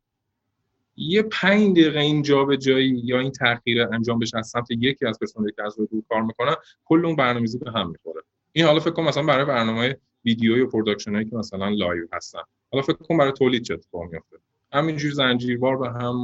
یه 0.96 1.22
پنج 1.22 1.70
دقیقه 1.70 2.00
این 2.00 2.46
جابجایی 2.46 3.00
یا 3.04 3.20
این 3.20 3.30
تغییر 3.30 3.82
انجام 3.82 4.18
بشه 4.18 4.38
از 4.38 4.48
سمت 4.48 4.70
یکی 4.70 5.06
از 5.06 5.18
کسانی 5.22 5.52
که 5.56 5.62
از 5.62 5.78
رو 5.78 6.02
کار 6.08 6.22
می‌کنن 6.22 6.54
کل 6.84 7.06
اون 7.06 7.16
برنامه‌ریزی 7.16 7.58
به 7.58 7.70
هم 7.70 7.90
می‌خوره. 7.90 8.22
این 8.52 8.64
حالا 8.64 8.80
فکر 8.80 8.90
کنم 8.90 9.06
مثلا 9.06 9.22
برای 9.22 9.44
برنامه 9.44 9.96
ویدیویی 10.24 10.60
و 10.60 10.66
production 10.66 11.30
که 11.30 11.36
مثلا 11.36 11.68
live 11.68 12.06
هستن. 12.12 12.42
حالا 12.72 12.82
فکر 12.82 12.92
کنم 12.92 13.18
برای 13.18 13.32
تولید 13.32 13.62
چه 13.62 13.74
اتفاقی 13.74 14.06
میفته 14.12 14.36
همینجور 14.72 15.12
زنجیروار 15.12 15.76
به 15.76 15.88
هم 15.88 16.16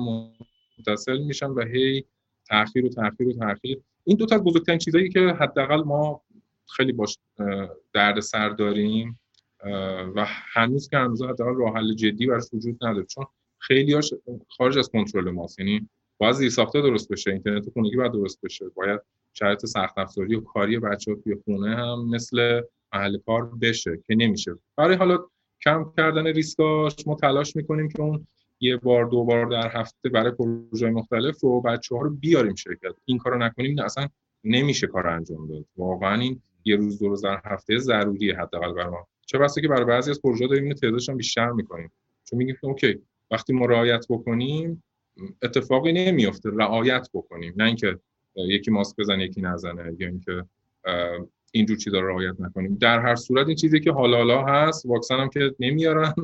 متصل 0.79 1.19
میشن 1.19 1.47
و 1.47 1.65
هی 1.65 2.05
تاخیر 2.49 2.85
و 2.85 2.89
تاخیر 2.89 3.29
و 3.29 3.33
تاخیر 3.33 3.81
این 4.11 4.17
دو 4.17 4.27
تا 4.27 4.39
بزرگترین 4.39 4.79
چیزایی 4.79 5.09
که 5.09 5.21
حداقل 5.21 5.83
ما 5.83 6.23
خیلی 6.77 6.93
باش 6.93 7.19
درد 7.93 8.21
سر 8.21 8.49
داریم 8.49 9.21
و 10.17 10.27
هنوز 10.27 10.89
که 10.89 10.97
هنوز 10.97 11.23
حداقل 11.23 11.55
راه 11.55 11.75
حل 11.75 11.95
جدی 11.95 12.27
براش 12.27 12.43
وجود 12.53 12.85
نداره. 12.85 13.07
چون 13.07 13.27
خیلی 13.59 13.93
هاش 13.93 14.15
خارج 14.49 14.79
از 14.79 14.89
کنترل 14.89 15.31
ماست. 15.31 15.59
یعنی 15.59 15.89
باید 16.19 16.35
زیر 16.35 16.51
ساخته 16.51 16.81
درست 16.81 17.13
بشه 17.13 17.31
اینترنت 17.31 17.71
خونگی 17.73 17.97
باید 17.97 18.13
درست 18.13 18.41
بشه. 18.43 18.69
باید 18.69 19.01
شرایط 19.33 19.67
سخت 19.67 19.99
افزاری 19.99 20.35
و 20.35 20.41
کاری 20.41 20.79
بچه 20.79 21.13
ها 21.13 21.19
توی 21.25 21.37
خونه 21.45 21.77
هم 21.77 22.11
مثل 22.11 22.63
محل 22.93 23.19
کار 23.19 23.51
بشه 23.63 24.03
که 24.07 24.15
نمیشه. 24.15 24.53
برای 24.77 24.97
حالا 24.97 25.19
کم 25.65 25.93
کردن 25.97 26.27
ریسکاش 26.27 27.07
ما 27.07 27.15
تلاش 27.15 27.57
می‌کنیم 27.57 27.89
که 27.89 28.01
اون 28.01 28.27
یه 28.61 28.77
بار 28.77 29.05
دو 29.05 29.25
بار 29.25 29.47
در 29.47 29.71
هفته 29.75 30.09
برای 30.09 30.31
پروژه 30.31 30.91
مختلف 30.91 31.41
رو 31.41 31.61
بچه 31.61 31.97
ها 31.97 32.03
رو 32.03 32.11
بیاریم 32.11 32.55
شرکت. 32.55 32.95
این 33.05 33.19
کارو 33.19 33.39
نکنیم 33.39 33.75
نه 33.75 33.85
اصلا 33.85 34.09
نمیشه 34.45 34.87
کار 34.87 35.07
انجام 35.07 35.49
داد. 35.49 35.65
واقعا 35.77 36.21
این 36.21 36.43
یه 36.65 36.77
روز 36.77 36.99
دو 36.99 37.09
روز 37.09 37.23
در 37.23 37.41
هفته 37.45 37.79
ضروریه 37.79 38.37
حداقل 38.37 38.73
برای 38.73 38.91
ما. 38.91 39.07
چه 39.27 39.39
بسا 39.39 39.61
که 39.61 39.69
برای 39.69 39.85
بعضی 39.85 40.11
از 40.11 40.21
پروژه 40.23 40.47
داریم 40.47 40.75
تعدادش 40.75 41.09
هم 41.09 41.17
بیشتر 41.17 41.51
می‌کنیم. 41.51 41.93
چون 42.25 42.39
میگیم 42.39 42.57
okay 42.63 42.99
وقتی 43.31 43.53
ما 43.53 43.67
رعایت 43.67 44.07
بکنیم 44.11 44.83
اتفاقی 45.43 45.93
نمیفته 45.93 46.51
رعایت 46.51 47.09
بکنیم. 47.15 47.55
نه 47.57 47.65
اینکه 47.65 47.99
یکی 48.37 48.71
ماسک 48.71 48.97
بزنه 48.97 49.25
یکی 49.25 49.41
نزنه 49.41 49.97
یا 49.99 50.09
اینکه 50.09 50.45
اینجور 51.53 51.77
چیزا 51.77 52.01
رو 52.01 52.09
رعایت 52.09 52.41
نکنیم. 52.41 52.75
در 52.75 53.01
هر 53.01 53.15
صورت 53.15 53.47
این 53.47 53.57
چیزی 53.57 53.81
که 53.81 53.93
حالا 53.93 54.17
حالا 54.17 54.45
هست 54.45 54.87
واکسن 54.87 55.17
هم 55.17 55.29
که 55.29 55.55
نمیارن. 55.61 56.15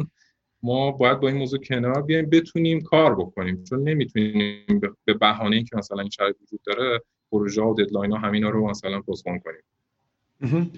ما 0.67 0.91
باید 0.91 1.21
با 1.21 1.29
این 1.29 1.37
موضوع 1.37 1.61
کنار 1.61 2.03
بیایم 2.03 2.31
بتونیم 2.31 2.81
کار 2.81 3.15
بکنیم. 3.15 3.65
چون 3.65 3.89
نمی‌تونیم 3.89 4.81
به 5.05 5.15
بهانه 5.15 5.57
اینکه 5.57 5.77
مثلا 5.77 6.01
این 6.01 6.11
شرایط 6.11 6.37
وجود 6.43 6.61
داره 6.67 7.03
پروژه 7.33 7.63
و 7.63 7.75
deadline 7.75 8.13
ها 8.13 8.19
همینا 8.19 8.51
رو 8.51 8.71
مثلا 8.71 9.01
postpone 9.01 9.41
کنیم. 9.41 10.71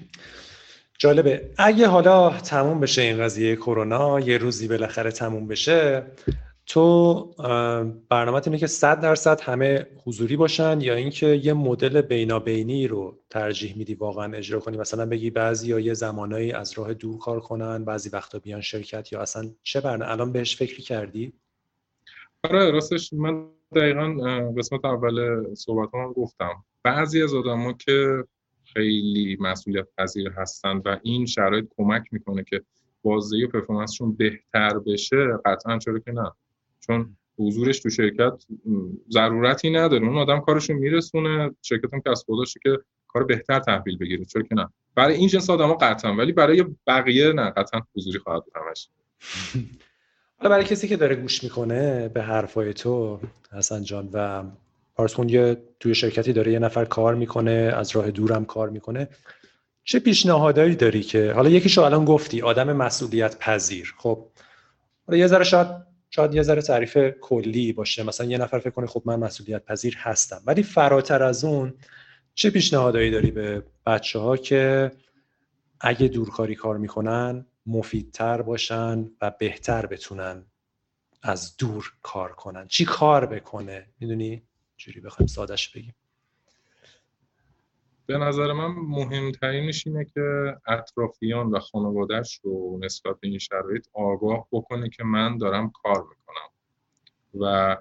جالبه. 0.99 1.51
اگه 1.59 1.87
حالا 1.87 2.31
تموم 2.31 2.81
بشه 2.81 3.03
این 3.03 3.19
قضیه 3.19 3.57
کرونا 3.57 4.21
یه 4.21 4.39
روزی 4.39 4.69
بالاخره 4.69 5.11
تموم 5.11 5.47
بشه 5.47 6.03
تو 6.69 7.35
برنامه 8.09 8.43
اینه 8.47 8.59
که 8.59 8.67
100 8.67 9.01
درصد 9.01 9.41
همه 9.41 9.87
حضوری 10.05 10.37
باشن 10.37 10.81
یا 10.81 10.95
اینکه 10.95 11.27
یه 11.27 11.53
مدل 11.53 12.01
بینابینی 12.01 12.89
رو 12.89 13.19
ترجیح 13.31 13.77
میدی 13.77 13.95
واقعا 13.95 14.33
اجرا 14.37 14.61
کنی؟ 14.61 14.77
مثلا 14.77 15.07
بگی 15.07 15.31
بعضی 15.31 15.69
یا 15.69 15.81
یه 15.81 15.95
زمانایی 15.95 16.53
از 16.53 16.79
راه 16.79 16.95
دور 16.95 17.19
کار 17.19 17.41
کنن 17.41 17.85
بعضی 17.85 18.11
وقتا 18.11 18.39
بیان 18.39 18.61
شرکت 18.61 19.13
یا 19.13 19.21
اصلا 19.21 19.51
چه 19.63 19.81
برنامه؟ 19.81 20.13
الان 20.13 20.33
بهش 20.33 20.57
فکری 20.57 20.83
کردی؟ 20.83 21.33
آره 22.45 22.71
راستش 22.71 23.13
من 23.13 23.47
دقیقا 23.75 24.15
قسمت 24.59 24.85
اول 24.85 25.45
صحبت 25.55 25.95
هم 25.95 26.13
گفتم. 26.13 26.65
بعضی 26.83 27.23
از 27.23 27.35
آدما 27.35 27.73
که 27.73 28.25
خیلی 28.65 29.37
مسئولیت 29.41 29.87
پذیر 29.99 30.29
هستن 30.37 30.83
و 30.85 30.97
این 31.03 31.27
شرایط 31.27 31.65
کمک 31.77 32.03
می‌کنه 32.11 32.45
که 32.45 32.63
بازدهی 33.03 33.45
و 33.45 33.49
پرفورمنسشون 33.49 34.13
بهتر 34.13 34.79
بشه 34.79 35.27
قطعا 35.45 35.79
چرا 35.79 35.99
که 35.99 36.13
نه. 36.13 36.33
چون 36.89 37.17
حضورش 37.39 37.81
تو 37.81 37.91
شرکت 37.91 38.33
ضرورتی 39.11 39.71
نداره. 39.71 40.07
اون 40.07 40.19
آدم 40.19 40.41
کارشون 40.41 40.77
میرسونه 40.77 41.51
شرکت 41.63 41.95
هم 41.95 42.01
کسب 42.07 42.27
که 42.63 42.79
کار 43.09 43.25
بهتر 43.25 43.61
تحویل 43.61 43.99
بگیره. 43.99 44.25
چرا 44.25 44.43
که 44.43 44.55
نه. 44.55 44.69
برای 44.95 45.15
این 45.15 45.29
جنس 45.29 45.51
آدما 45.51 45.75
قطعا 45.75 46.17
ولی 46.17 46.33
برای 46.33 46.65
بقیه 46.87 47.33
نه 47.33 47.51
قطعا 47.51 47.81
حضوری 47.97 48.19
خواهد 48.19 48.45
بود 48.45 48.53
همش. 48.57 48.89
حالا 50.39 50.51
برای 50.51 50.65
کسی 50.65 50.89
که 50.89 50.97
داره 50.97 51.17
گوش 51.17 51.45
می‌کنه 51.45 52.09
به 52.09 52.23
حرفای 52.23 52.75
تو 52.75 53.21
حسن 53.53 53.83
جان 53.83 54.09
و 54.13 54.45
پارسکون 54.95 55.29
یه 55.29 55.57
توی 55.81 55.95
شرکتی 55.95 56.33
داره 56.33 56.53
یه 56.53 56.59
نفر 56.59 56.85
کار 56.85 57.15
می‌کنه 57.15 57.51
از 57.51 57.97
راه 57.97 58.11
دورم 58.11 58.45
کار 58.45 58.71
می‌کنه. 58.71 59.09
چه 59.85 59.99
پیشنهادایی 59.99 60.77
داری 60.77 61.03
که 61.03 61.33
حالا 61.33 61.51
یکیشو 61.51 61.83
الان 61.83 62.05
گفتی 62.05 62.43
آدم 62.43 62.73
مسئولیت 62.73 63.39
پذیر 63.39 63.95
خب 63.99 64.27
حالا 65.07 65.19
یه 65.19 65.27
ذره 65.27 65.45
شاید 65.45 65.67
شاید 66.11 66.35
یه 66.35 66.43
ذره 66.43 66.63
تعریف 66.63 66.99
کلی 67.21 67.73
باشه. 67.73 68.03
مثلا 68.03 68.27
یه 68.27 68.39
نفر 68.39 68.59
فکر 68.59 68.71
کنه 68.71 68.87
خب 68.87 69.03
من 69.05 69.17
مسئولیت 69.17 69.65
پذیر 69.65 69.97
هستم. 69.99 70.43
ولی 70.47 70.63
فراتر 70.63 71.23
از 71.23 71.45
اون 71.45 71.75
چه 72.35 72.51
پیشنهادایی 72.51 73.11
داری 73.11 73.31
به 73.31 73.63
بچه 73.87 74.19
ها 74.19 74.37
که 74.37 74.93
اگه 75.81 76.09
دورکاری 76.09 76.55
کار 76.55 76.77
می‌کنن 76.79 77.47
مفیدتر 77.67 78.43
باشن 78.43 79.11
و 79.21 79.31
بهتر 79.39 79.87
بتونن 79.87 80.45
از 81.23 81.57
دور 81.57 81.93
کار 82.03 82.33
کنن؟ 82.33 82.67
چی 82.67 82.85
کار 82.85 83.27
بکنه؟ 83.27 83.87
می‌دونی؟ 84.01 84.43
جوری 84.77 85.01
بخوایم 85.01 85.27
سادش 85.27 85.69
بگیم. 85.69 85.95
به 88.09 88.19
نظر 88.19 88.53
من 88.53 88.67
مهمترینش 88.67 89.87
اینه 89.87 90.05
که 90.05 90.57
اطرافیان 90.67 91.51
و 91.51 91.59
خانوادهش 91.59 92.41
رو 92.43 92.79
نسبت 92.83 93.21
به 93.21 93.29
این 93.29 93.39
شرایط 93.39 93.87
آگاه 93.93 94.47
بکنه 94.53 94.89
که 94.89 95.05
من 95.05 95.39
دارم 95.39 95.71
کار 95.71 96.05
می‌کنم. 96.11 96.51
و 97.41 97.77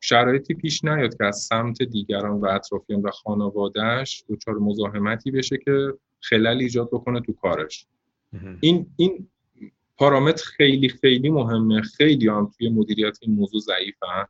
شرایطی 0.00 0.54
پیش 0.54 0.84
نیاد 0.84 1.16
که 1.16 1.24
از 1.24 1.38
سمت 1.38 1.82
دیگران 1.82 2.40
و 2.40 2.46
اطرافیان 2.46 3.02
و 3.02 3.10
خانوادهش 3.10 4.24
دچار 4.28 4.54
مزاحمتی 4.54 5.30
بشه 5.30 5.58
که 5.58 5.94
خلل 6.20 6.58
ایجاد 6.60 6.88
بکنه 6.88 7.20
تو 7.20 7.32
کارش. 7.32 7.86
این 8.60 8.86
این 8.96 9.28
پارامتر 9.96 10.44
خیلی 10.44 10.88
خیلی 10.88 11.30
مهمه. 11.30 11.82
خیلی 11.82 12.28
هم 12.28 12.50
توی 12.58 12.68
مدیریت 12.68 13.18
این 13.22 13.34
موضوع 13.34 13.60
ضعیفن 13.60 14.26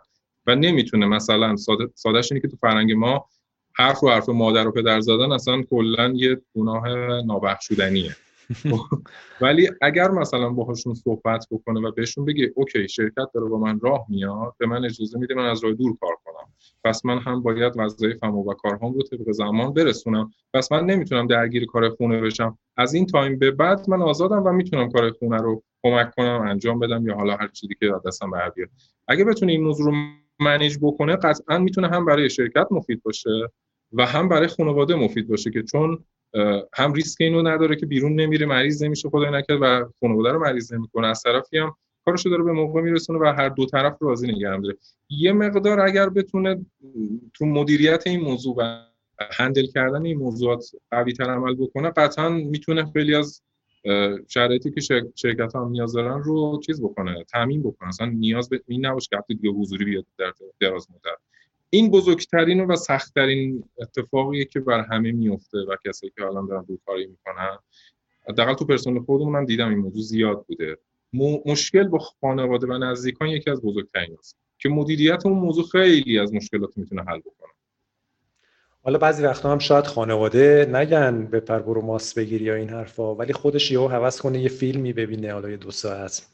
و 0.47 0.55
نمی‌تونه 0.55 1.07
مثلا 1.07 1.57
ساده 1.57 1.89
سادهش 1.95 2.33
اینه 2.33 2.43
که 2.43 2.49
تو 2.49 2.57
فرهنگ 2.57 2.93
ما 2.93 3.29
حرف 3.77 4.05
رو 4.05 4.09
حرف 4.09 4.29
مادر 4.29 4.69
و 4.69 4.73
پدر 4.73 5.01
زدن 5.01 5.33
اصلا 5.33 5.63
کلا 5.63 6.13
یه 6.15 6.41
گناه 6.57 6.89
نابخشودنیه. 7.23 8.17
ولی 9.41 9.71
اگر 9.83 10.11
مثلا 10.11 10.49
باهاشون 10.49 10.95
صحبت 10.95 11.47
بکنه 11.51 11.81
و 11.81 11.91
بهشون 11.93 12.25
بگه 12.25 12.53
okay 12.55 12.89
شرکت 12.89 13.29
داره 13.35 13.47
با 13.47 13.59
من 13.59 13.81
راه 13.81 14.07
میاد 14.09 14.55
به 14.59 14.67
من 14.67 14.85
اجازه 14.85 15.19
میده 15.19 15.35
من 15.35 15.47
از 15.47 15.65
راه 15.65 15.73
دور 15.73 15.97
کار 16.01 16.17
کنم. 16.25 16.53
پس 16.85 17.05
من 17.05 17.19
هم 17.19 17.43
باید 17.43 17.73
وظایفم 17.77 18.35
و 18.35 18.55
کارهام 18.55 18.95
رو 18.95 19.03
طبق 19.03 19.31
زمان 19.31 19.75
برسونم. 19.75 20.31
پس 20.55 20.73
من 20.73 20.87
نمی‌تونم 20.87 21.27
درگیر 21.27 21.67
کار 21.67 21.91
خونه 21.91 22.21
بشم. 22.21 22.59
از 22.77 22.95
این 22.95 23.07
time 23.07 23.39
به 23.39 23.51
بعد 23.51 23.91
من 23.91 24.03
آزادم 24.03 24.43
و 24.45 24.53
می‌تونم 24.53 24.91
کار 24.91 25.11
خونه 25.11 25.37
رو 25.37 25.63
کمک 25.83 26.15
کنم 26.15 26.41
انجام 26.49 26.79
بدم 26.79 27.07
یا 27.07 27.15
حالا 27.15 27.37
هر 27.37 27.49
چیزی 27.49 27.75
که 27.81 27.93
دستم 28.07 28.31
بر 28.31 28.51
بیاد 28.51 28.69
اگه 29.09 29.25
بتونه 29.25 29.53
این 29.53 29.63
موضوع 29.63 29.87
رو 29.87 29.93
منیج 30.41 30.79
بکنه 30.83 31.17
قطعا 31.17 31.59
می‌تونه 31.59 31.89
هم 31.89 32.05
برای 32.05 32.31
شرکت 32.31 32.67
مفید 32.71 33.03
باشه. 33.03 33.51
و 33.95 34.07
هم 34.07 34.29
برای 34.29 34.49
خانواده 34.49 34.95
مفید 34.95 35.29
باشه 35.29 35.51
که 35.51 35.63
چون 35.63 36.05
هم 36.75 36.93
ریسک 36.93 37.21
اینو 37.21 37.43
نداره 37.43 37.77
که 37.77 37.87
بیرون 37.87 38.21
نمیره 38.21 38.47
مریض 38.47 38.83
نمیشه 38.83 39.09
خدای 39.09 39.31
نکرد 39.31 39.59
و 39.63 39.91
خانواده 40.01 40.33
رو 40.33 40.41
مریض 40.41 40.73
نمی‌کنه. 40.73 41.07
از 41.07 41.23
طرفی 41.23 41.59
هم 41.59 41.77
کارشو 42.05 42.31
داره 42.31 42.43
به 42.43 42.53
موقع 42.53 42.81
میرسونه 42.81 43.19
و 43.19 43.25
هر 43.25 43.49
دو 43.49 43.67
طرف 43.67 43.97
راضی 44.01 44.27
نگه 44.27 44.61
داره 44.61 44.77
یه 45.09 45.33
مقدار 45.33 45.81
اگر 45.81 46.09
بتونه 46.09 46.67
تو 47.35 47.47
مدیریت 47.47 48.07
این 48.07 48.21
موضوع 48.21 48.57
و 48.59 48.85
هندل 49.33 49.67
کردن 49.67 50.05
این 50.07 50.19
موضوعات 50.19 50.65
قوی 50.91 51.13
تر 51.13 51.25
عمل 51.25 51.55
بکنه 51.55 51.91
قطعا 51.91 52.29
می‌تونه 52.29 52.93
خیلی 52.93 53.15
از 53.15 53.43
شرایطی 54.29 54.71
که 54.71 54.81
شرکت 55.15 55.53
ها 55.55 55.69
نیاز 55.69 55.93
دارن 55.93 56.23
رو 56.23 56.61
چیز 56.67 56.83
بکنه 56.83 57.25
تعمین 57.25 57.63
بکنه. 57.63 57.89
اصلا 57.89 58.07
نیاز 58.07 58.49
به 58.49 58.61
این 58.67 58.87
نباشه 58.87 59.09
که 59.29 59.35
دیگه 59.35 59.51
حضوری 59.51 59.85
بیاد 59.85 60.07
در 60.19 60.33
دراز 60.61 60.87
مدت. 60.91 61.19
این 61.71 61.91
بزرگترین 61.91 62.65
و 62.65 62.77
سختترین 62.77 63.65
اتفاقیه 63.79 64.45
که 64.45 64.61
بر 64.61 64.81
همه 64.81 65.13
میفته 65.13 65.59
و 65.59 65.77
کسایی 65.87 66.13
که 66.17 66.25
الان 66.25 66.47
دارن 66.47 66.67
کاری 66.87 67.07
می‌کنن. 67.07 67.59
حداقل 68.29 68.55
تو 68.55 68.65
پرسنل 68.65 69.01
خودمون 69.01 69.33
من 69.33 69.45
دیدم 69.45 69.69
این 69.69 69.79
موضوع 69.79 70.03
زیاد 70.03 70.45
بوده. 70.49 70.79
مشکل 71.47 71.89
با 71.89 71.99
خانواده 71.99 72.67
و 72.67 72.79
نزدیکان 72.79 73.29
یکی 73.29 73.51
از 73.51 73.63
بزرگترین 73.63 74.17
است 74.19 74.37
که 74.59 74.69
مدیریت 74.69 75.27
اون 75.27 75.39
موضوع 75.39 75.65
خیلی 75.73 76.19
از 76.19 76.35
مشکلات 76.35 76.79
می‌تونه 76.79 77.03
حل 77.03 77.19
بکنه. 77.19 77.53
حالا 78.83 78.99
بعضی 78.99 79.23
وقتا 79.23 79.53
هم 79.53 79.59
شاید 79.59 79.87
خانواده 79.87 80.69
نگن 80.73 81.27
به 81.27 81.41
برو 81.41 81.83
ماس 81.83 82.19
بگیری 82.19 82.45
یا 82.45 82.55
این 82.55 82.69
حرفا 82.69 83.15
ولی 83.15 83.33
خودش 83.33 83.71
یهو 83.71 83.89
حوض 83.89 84.21
کنه 84.21 84.41
یه 84.41 84.49
فیلمی 84.49 84.93
ببینه 84.93 85.33
حالا 85.33 85.51
یه 85.51 85.57
دو 85.57 85.71
ساعت. 85.71 86.27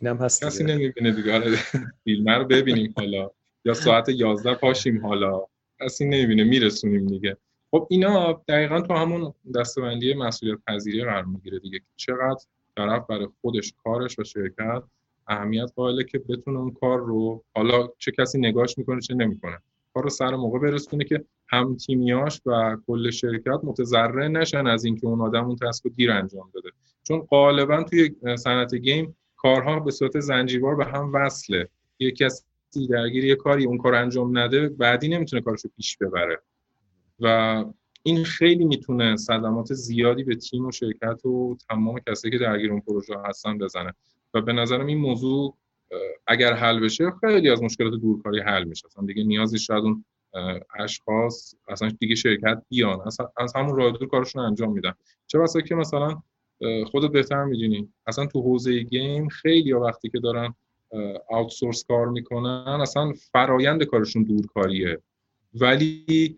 اینم 0.00 0.16
هست 0.16 0.44
کسی 0.44 0.64
نمی‌بینه 0.64 1.12
دیگه. 1.12 1.34
آره 1.34 1.56
فیلم 2.04 2.30
رو 2.30 2.44
ببینیم 2.44 2.94
حالا. 2.96 3.30
یا 3.64 3.74
ساعت 3.74 4.08
11 4.08 4.54
پاشیم 4.54 5.06
حالا. 5.06 5.42
کسی 5.80 6.04
نمی‌بینه 6.04 6.44
میرسونیم 6.44 7.06
دیگه. 7.06 7.36
خب 7.70 7.86
اینا 7.90 8.42
دقیقا 8.48 8.80
تو 8.80 8.94
همون 8.94 9.34
دستبندی 9.54 10.14
مسئولیت 10.14 10.58
پذیری 10.66 11.04
قرار 11.04 11.24
می‌گیره 11.24 11.58
دیگه 11.58 11.80
چقدر 11.96 12.44
طرف 12.76 13.06
برای 13.06 13.28
خودش 13.40 13.74
کارش 13.84 14.18
و 14.18 14.24
شرکت 14.24 14.82
اهمیت 15.26 15.72
قائله 15.76 16.04
که 16.04 16.18
بتونه 16.18 16.58
اون 16.58 16.70
کار 16.70 16.98
رو 16.98 17.44
حالا 17.54 17.88
چه 17.98 18.12
کسی 18.12 18.38
نگاش 18.38 18.78
می‌کنه 18.78 19.00
چه 19.00 19.14
نمی‌کنه. 19.14 19.58
کار 19.94 20.04
رو 20.04 20.10
سر 20.10 20.36
موقع 20.36 20.58
برسونه 20.58 21.04
که 21.04 21.24
هم 21.48 21.76
تیمیاش 21.76 22.40
و 22.46 22.76
کل 22.86 23.10
شرکت 23.10 23.60
متضرر 23.62 24.28
نشن 24.28 24.66
از 24.66 24.84
اینکه 24.84 25.06
اون 25.06 25.20
آدم 25.20 25.44
اون 25.44 25.56
تسک 25.56 25.86
دیر 25.96 26.10
انجام 26.10 26.50
داده 26.54 26.68
چون 27.02 27.20
غالبا 27.20 27.82
توی 27.82 28.10
صنعت 28.36 28.74
گیم 28.74 29.16
کارها 29.36 29.80
به 29.80 29.90
صورت 29.90 30.20
زنجیروار 30.20 30.74
به 30.74 30.84
هم 30.84 31.12
وصله. 31.14 31.68
یکی 31.98 32.24
از 32.76 32.88
درگیر 32.88 33.24
یه 33.24 33.34
کاری 33.34 33.64
اون 33.64 33.78
کار 33.78 33.94
انجام 33.94 34.38
نده 34.38 34.68
بعدی 34.68 35.08
نمی‌تونه 35.08 35.42
کارشو 35.42 35.68
پیش 35.76 35.96
ببره. 35.96 36.42
و 37.20 37.64
این 38.02 38.24
خیلی 38.24 38.64
می‌تونه 38.64 39.16
صدمات 39.16 39.74
زیادی 39.74 40.24
به 40.24 40.36
تیم 40.36 40.66
و 40.66 40.72
شرکت 40.72 41.26
و 41.26 41.56
تمام 41.70 42.00
کسایی 42.06 42.32
که 42.32 42.38
درگیر 42.38 42.70
اون 42.70 42.80
پروژه 42.80 43.14
هستن 43.24 43.58
بزنه. 43.58 43.94
و 44.34 44.40
به 44.40 44.52
نظرم 44.52 44.86
این 44.86 44.98
موضوع 44.98 45.56
اگر 46.26 46.52
حل 46.52 46.80
بشه 46.80 47.12
خیلی 47.20 47.50
از 47.50 47.62
مشکلات 47.62 48.00
دورکاری 48.00 48.40
حل 48.40 48.64
میشه. 48.64 48.86
اصلا 48.86 49.06
دیگه 49.06 49.24
نیازی 49.24 49.58
شاید 49.58 49.84
اون 49.84 50.04
اشخاص 50.78 51.54
اصلا 51.68 51.88
دیگه 52.00 52.14
شرکت 52.14 52.62
بیان. 52.68 53.00
اصلا 53.00 53.28
از 53.36 53.56
همون 53.56 53.76
راه 53.76 53.92
دور 53.92 54.08
کارشون 54.08 54.42
انجام 54.42 54.72
میدن. 54.72 54.92
چه 55.26 55.38
بسا 55.38 55.60
که 55.60 55.74
مثلا 55.74 56.22
خودت 56.90 57.12
بهتر 57.12 57.44
می‌دونی. 57.44 57.88
اصلا 58.06 58.26
تو 58.26 58.42
حوزه 58.42 58.78
گیم 58.78 59.28
خیلی 59.28 59.72
وقتی 59.72 60.10
که 60.10 60.20
دارن 60.20 60.54
آوتسورس 61.30 61.84
کار 61.88 62.08
می‌کنن. 62.08 62.78
اصلا 62.80 63.12
فرایند 63.32 63.82
کارشون 63.82 64.22
دورکاریه. 64.22 64.98
ولی 65.54 66.36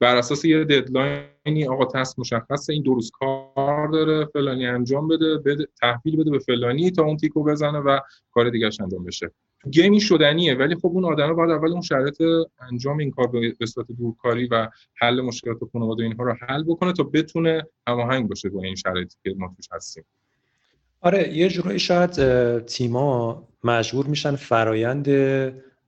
بر 0.00 0.16
اساس 0.16 0.44
یه 0.44 0.64
ددلاینی 0.64 1.66
آقا 1.68 1.84
تست 1.84 2.18
مشخصه 2.18 2.72
این 2.72 2.82
دو 2.82 2.94
روز 2.94 3.10
کار 3.10 3.88
داره 3.88 4.24
فلانی 4.24 4.66
انجام 4.66 5.08
بده, 5.08 5.38
بده 5.38 5.68
تحویل 5.80 6.16
بده 6.16 6.30
به 6.30 6.38
فلانی 6.38 6.90
تا 6.90 7.04
اون 7.04 7.16
تیکو 7.16 7.44
بزنه 7.44 7.78
و 7.78 7.98
کار 8.30 8.50
دیگه 8.50 8.70
انجام 8.80 9.04
بشه. 9.04 9.30
گیمی 9.70 10.00
شدنیه 10.00 10.54
ولی 10.54 10.74
خب 10.74 10.86
اون 10.86 11.04
آدمه 11.04 11.32
باید 11.32 11.50
اول 11.50 11.72
اون 11.72 11.80
شرایط 11.80 12.22
انجام 12.60 12.98
این 12.98 13.10
کار 13.10 13.26
به 13.58 13.66
صورت 13.66 13.86
دورکاری 13.98 14.46
و 14.46 14.68
حل 14.94 15.20
مشکلات 15.20 15.58
خانواده 15.72 16.02
اینها 16.02 16.24
رو 16.24 16.34
حل 16.40 16.64
بکنه 16.64 16.92
تا 16.92 17.02
بتونه 17.02 17.66
هماهنگ 17.86 18.28
باشه 18.28 18.48
با 18.48 18.62
این 18.62 18.74
شرایطی 18.74 19.16
که 19.24 19.34
ما 19.38 19.54
توش 19.56 19.68
هستیم. 19.72 20.04
آره 21.04 21.36
یه 21.36 21.48
جورایی 21.48 21.78
شاید 21.78 22.10
تیما 22.66 23.48
مجبور 23.64 24.06
میشن 24.06 24.36
فرایند 24.36 25.08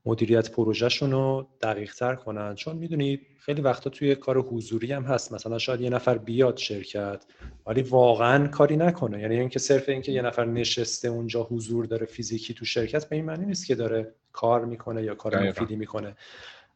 مدیریت 0.06 0.50
پروژهشون 0.50 1.10
رو 1.12 1.46
دقیق 1.62 1.94
تر 1.94 2.14
کنن. 2.14 2.54
چون 2.54 2.76
می‌دونید 2.76 3.20
خیلی 3.40 3.62
وقتا 3.62 3.90
توی 3.90 4.14
کار 4.14 4.38
حضوری 4.38 4.92
هم 4.92 5.02
هست. 5.02 5.32
مثلا 5.32 5.58
شاید 5.58 5.80
یه 5.80 5.90
نفر 5.90 6.18
بیاد 6.18 6.56
شرکت 6.56 7.24
ولی 7.66 7.82
واقعا 7.82 8.46
کاری 8.46 8.76
نکنه. 8.76 9.20
یعنی 9.20 9.40
اینکه 9.40 9.58
صرف 9.58 9.88
اینکه 9.88 10.12
یه 10.12 10.22
نفر 10.22 10.44
نشسته 10.44 11.08
اونجا 11.08 11.42
حضور 11.42 11.84
داره 11.84 12.06
فیزیکی 12.06 12.54
تو 12.54 12.64
شرکت 12.64 13.08
به 13.08 13.16
این 13.16 13.24
معنی 13.24 13.46
نیست 13.46 13.66
که 13.66 13.74
داره 13.74 14.14
کار 14.32 14.64
می‌کنه 14.64 15.02
یا 15.02 15.14
کار 15.14 15.48
مفیدی 15.48 15.76
می‌کنه. 15.76 16.16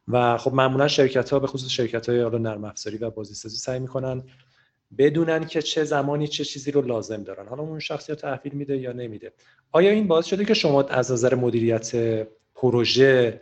و 0.07 0.37
خب 0.37 0.53
معمولا 0.53 0.87
شرکت 0.87 1.29
ها 1.29 1.39
به 1.39 1.47
خصوص 1.47 1.69
شرکت 1.69 2.09
های 2.09 2.39
نرم 2.39 2.63
افزاری 2.63 2.97
و 2.97 3.09
بازیسازی 3.09 3.57
سعی 3.57 3.79
می‌کنن 3.79 4.23
بدونن 4.97 5.45
که 5.45 5.61
چه 5.61 5.83
زمانی 5.83 6.27
چه 6.27 6.43
چیزی 6.43 6.71
رو 6.71 6.81
لازم 6.81 7.23
دارن. 7.23 7.47
حالا 7.47 7.63
اون 7.63 7.79
شخصی 7.79 8.11
رو 8.11 8.15
تحویل 8.15 8.53
میده 8.53 8.77
یا 8.77 8.91
نمیده. 8.91 9.33
آیا 9.71 9.91
این 9.91 10.07
باعث 10.07 10.25
شده 10.25 10.45
که 10.45 10.53
شما 10.53 10.83
از 10.83 11.11
نظر 11.11 11.35
مدیریت 11.35 11.91
پروژه 12.55 13.41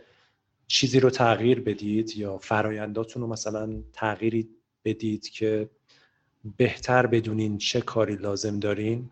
چیزی 0.66 1.00
رو 1.00 1.10
تغییر 1.10 1.60
بدید 1.60 2.16
یا 2.16 2.38
فراینداتون 2.38 3.22
رو 3.22 3.28
مثلا 3.28 3.82
تغییری 3.92 4.48
بدید 4.84 5.28
که 5.28 5.68
بهتر 6.56 7.06
بدونین 7.06 7.58
چه 7.58 7.80
کاری 7.80 8.16
لازم 8.16 8.58
دارین؟ 8.58 9.10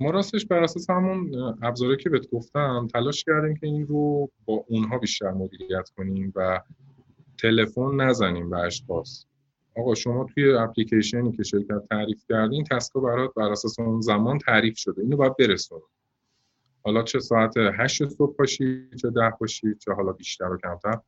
ما 0.00 0.10
راستش 0.10 0.46
بر 0.46 0.62
اساس 0.62 0.90
همون 0.90 1.34
ابزاری 1.62 1.96
که 1.96 2.10
بهت 2.10 2.30
گفتم 2.30 2.88
تلاش 2.92 3.24
کردیم 3.24 3.56
که 3.56 3.66
این 3.66 3.86
رو 3.86 4.30
با 4.44 4.64
اونها 4.68 4.98
بیشتر 4.98 5.30
مدیریت 5.30 5.90
کنیم 5.96 6.32
و 6.36 6.60
تلفن 7.38 7.94
نزنیم 8.00 8.50
به 8.50 8.58
اشخاص 8.58 9.24
آقا 9.76 9.94
شما 9.94 10.26
توی 10.34 10.52
اپلیکیشنی 10.52 11.32
که 11.32 11.42
شرکت 11.42 11.88
تعریف 11.90 12.24
کردین 12.28 12.64
task 12.64 12.93
ا 12.93 13.00
برات 13.00 13.34
بر 13.34 13.52
اساس 13.52 13.80
اون 13.80 14.00
زمان 14.00 14.38
تعریف 14.38 14.78
شده. 14.78 15.02
اینو 15.02 15.16
باید 15.16 15.36
برسونید 15.36 15.84
حالا 16.84 17.02
چه 17.02 17.20
ساعت 17.20 17.54
هشت 17.56 18.08
صبح 18.08 18.36
باشی 18.36 18.88
چه 19.02 19.10
ده 19.10 19.32
باشی 19.40 19.74
چه 19.74 19.92
حالا 19.92 20.12
بیشتر 20.12 20.52
و 20.52 20.58
کمتر. 20.58 20.98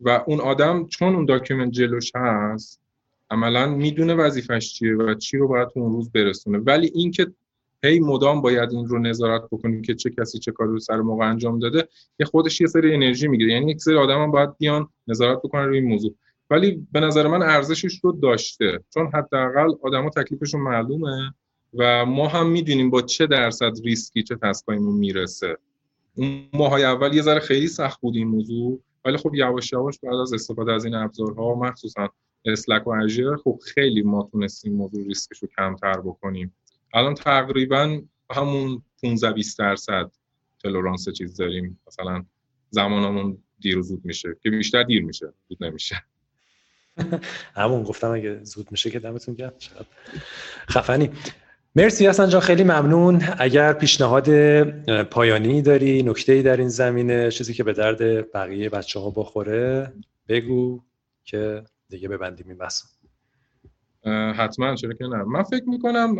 و 0.00 0.24
اون 0.26 0.40
آدم 0.40 0.86
چون 0.86 1.14
اون 1.14 1.24
document 1.24 1.72
جلوش 1.72 2.12
هست 2.14 2.80
عملا 3.30 3.66
می‌دونه 3.66 4.14
وظیفش 4.14 4.74
چیه 4.74 4.96
و 4.96 5.14
چی 5.14 5.38
رو 5.38 5.48
باید 5.48 5.68
اون 5.74 5.92
روز 5.92 6.10
برسونه. 6.12 6.58
ولی 6.58 6.90
اینکه 6.94 7.26
هی 7.84 8.00
مدام 8.00 8.40
باید 8.40 8.72
این 8.72 8.86
رو 8.86 8.98
نظارت 8.98 9.42
بکنیم 9.52 9.82
که 9.82 9.94
چه 9.94 10.10
کسی 10.10 10.38
چه 10.38 10.52
کاری 10.52 10.70
رو 10.70 10.78
سر 10.78 11.00
موقع 11.00 11.30
انجام 11.30 11.58
داده 11.58 11.88
یه 12.20 12.26
خودش 12.26 12.60
یه 12.60 12.66
سری 12.66 12.94
انرژی 12.94 13.28
می‌گیره. 13.28 13.52
یعنی 13.52 13.70
یک 13.70 13.80
سری 13.80 13.96
آدم 13.96 14.22
هم 14.22 14.30
باید 14.30 14.56
بیان 14.58 14.88
نظارت 15.06 15.38
بکنن 15.38 15.64
روی 15.64 15.78
این 15.78 15.88
موضوع. 15.88 16.14
ولی 16.50 16.86
به 16.92 17.00
نظر 17.00 17.26
من 17.26 17.42
ارزشش 17.42 18.00
رو 18.02 18.12
داشته 18.12 18.84
چون 18.94 19.10
حداقل 19.14 19.74
آدما 19.82 20.10
تکلیفشون 20.10 20.60
معلومه 20.60 21.34
و 21.74 22.06
ما 22.06 22.28
هم 22.28 22.50
می‌دونیم 22.50 22.90
با 22.90 23.02
چه 23.02 23.26
درصد 23.26 23.72
ریسکی 23.84 24.22
به 24.22 24.36
task 24.42 24.68
هامون 24.68 24.94
می‌رسه. 24.94 25.58
اون 26.16 26.48
ماهای 26.52 26.84
اول 26.84 27.14
یه 27.14 27.22
ذره 27.22 27.40
خیلی 27.40 27.68
سخت 27.68 28.00
بود 28.00 28.16
این 28.16 28.28
موضوع 28.28 28.80
ولی 29.04 29.16
خب 29.16 29.34
یواش 29.34 29.72
یواش 29.72 29.98
بعد 29.98 30.14
از 30.14 30.32
استفاده 30.32 30.72
از 30.72 30.84
این 30.84 30.94
ابزارها 30.94 31.54
مخصوصا 31.54 32.08
Slack 32.44 32.86
و 32.86 32.90
Azure 32.90 33.36
خب 33.36 33.60
خیلی 33.74 34.02
ما 34.02 34.28
تونستیم 34.32 34.74
موضوع 34.74 35.06
ریسکش 35.06 35.38
رو 35.38 35.48
کمتر 35.56 36.00
بکنیم. 36.00 36.54
الان 36.94 37.14
تقریبا 37.14 38.00
همون 38.30 38.82
15 39.02 39.32
20 39.32 39.58
درصد 39.58 40.10
تلورانس 40.62 41.08
چیز 41.08 41.36
داریم. 41.36 41.80
مثلا 41.86 42.24
زمانمون 42.70 43.38
دیر 43.60 43.82
زود 43.82 44.04
میشه 44.04 44.36
که 44.42 44.50
بیشتر 44.50 44.82
دیر 44.82 45.04
میشه 45.04 45.32
زود 45.48 45.64
نمیشه. 45.64 46.04
همون 47.56 47.82
گفتم 47.82 48.10
اگه 48.10 48.44
زود 48.44 48.70
میشه 48.70 48.90
که 48.90 48.98
دمتون 48.98 49.34
گرم. 49.34 49.52
خفنی. 50.70 51.10
مرسی 51.76 52.06
حسن 52.06 52.28
جان 52.28 52.40
خیلی 52.40 52.64
ممنون. 52.64 53.22
اگر 53.38 53.72
پیشنهاد 53.72 54.30
پایانی 55.02 55.62
داری 55.62 56.02
نکته 56.02 56.32
ای 56.32 56.42
در 56.42 56.56
این 56.56 56.68
زمینه 56.68 57.30
چیزی 57.30 57.54
که 57.54 57.64
به 57.64 57.72
درد 57.72 58.32
بقیه 58.32 58.68
بچه 58.68 59.00
ها 59.00 59.10
بخوره 59.10 59.92
بگو 60.28 60.80
که 61.24 61.64
دیگه 61.88 62.08
ببندیم 62.08 62.48
این 62.48 62.58
بحث. 62.58 62.82
حتما 64.36 64.74
چرا 64.74 64.92
که 64.92 65.04
نه. 65.04 65.22
من 65.22 65.42
فکر 65.42 65.64
می‌کنم 65.68 66.16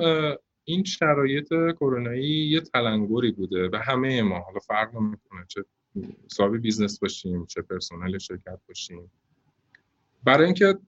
این 0.64 0.84
شرایط 0.84 1.48
کرونایی 1.48 2.48
یه 2.50 2.60
تلنگری 2.60 3.32
بوده 3.32 3.68
و 3.72 3.76
همه 3.76 4.22
ما. 4.22 4.38
حالا 4.40 4.58
فرق 4.58 4.94
نمی‌کنه 4.94 5.44
چه 5.48 5.64
صاحب 6.28 6.56
business 6.56 6.98
باشیم 6.98 7.46
چه 7.46 7.62
پرسنل 7.62 8.18
شرکت 8.18 8.58
باشیم. 8.68 9.10
برای 10.26 10.44
اینکه 10.44 10.78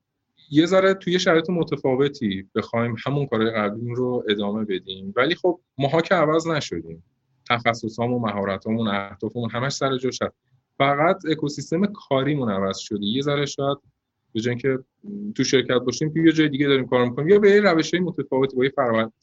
یه 0.51 0.67
ذره 0.67 0.95
توی 0.95 1.19
شرایط 1.19 1.51
متفاوتی 1.51 2.49
بخوایم 2.55 2.97
همون 3.07 3.27
کارهای 3.27 3.51
قبلی 3.51 3.95
رو 3.95 4.25
ادامه 4.29 4.65
بدیم. 4.65 5.13
ولی 5.17 5.35
خب 5.35 5.61
ماها 5.79 6.01
که 6.01 6.15
عوض 6.15 6.47
نشدیم. 6.47 7.05
تخصصامون 7.51 8.23
مهارتامون 8.23 8.89
اهدافمون 8.89 9.51
همش 9.51 9.73
سر 9.73 9.97
جاش 9.99 10.19
فقط 10.79 11.17
اکوسیستم 11.31 11.87
کاریمون 11.87 12.51
عوض 12.51 12.79
شده. 12.79 13.05
یه 13.05 13.23
ذره 13.23 13.47
شاید 13.47 13.79
به 14.33 14.41
جای 14.41 14.51
اینکه 14.51 14.79
تو 15.35 15.45
شرکت 15.45 15.79
باشیم 15.79 16.27
یه 16.27 16.33
جای 16.33 16.49
دیگه 16.49 16.67
داریم 16.67 16.87
کار 16.87 17.05
می‌کنیم. 17.05 17.29
یا 17.29 17.39
به 17.39 17.51
یه 17.51 17.61
روش 17.61 17.95
های 17.95 18.03
متفاوتی 18.03 18.57
با 18.57 18.65
یه 18.65 18.73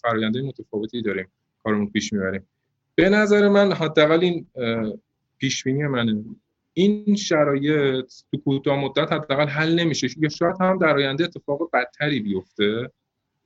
فرآیندهای 0.01 0.47
متفاوتی 0.47 1.01
داریم 1.01 1.27
کارمون 1.63 1.89
پیش 1.89 2.13
می‌بریم. 2.13 2.47
به 2.95 3.09
نظر 3.09 3.49
من 3.49 3.73
حداقل 3.73 4.19
این 4.19 4.47
پیش 5.37 5.63
بینی 5.63 5.83
منه. 5.83 6.23
این 6.77 7.15
شرایط 7.15 8.13
تو 8.31 8.37
کوتاه 8.37 8.79
مدت 8.79 9.11
حداقل 9.11 9.47
حل 9.47 9.79
نمیشه. 9.79 10.07
یا 10.17 10.29
شاید 10.29 10.55
هم 10.59 10.77
در 10.77 10.97
آینده 10.97 11.23
اتفاق 11.23 11.69
بدتری 11.73 12.19
بیفته 12.19 12.91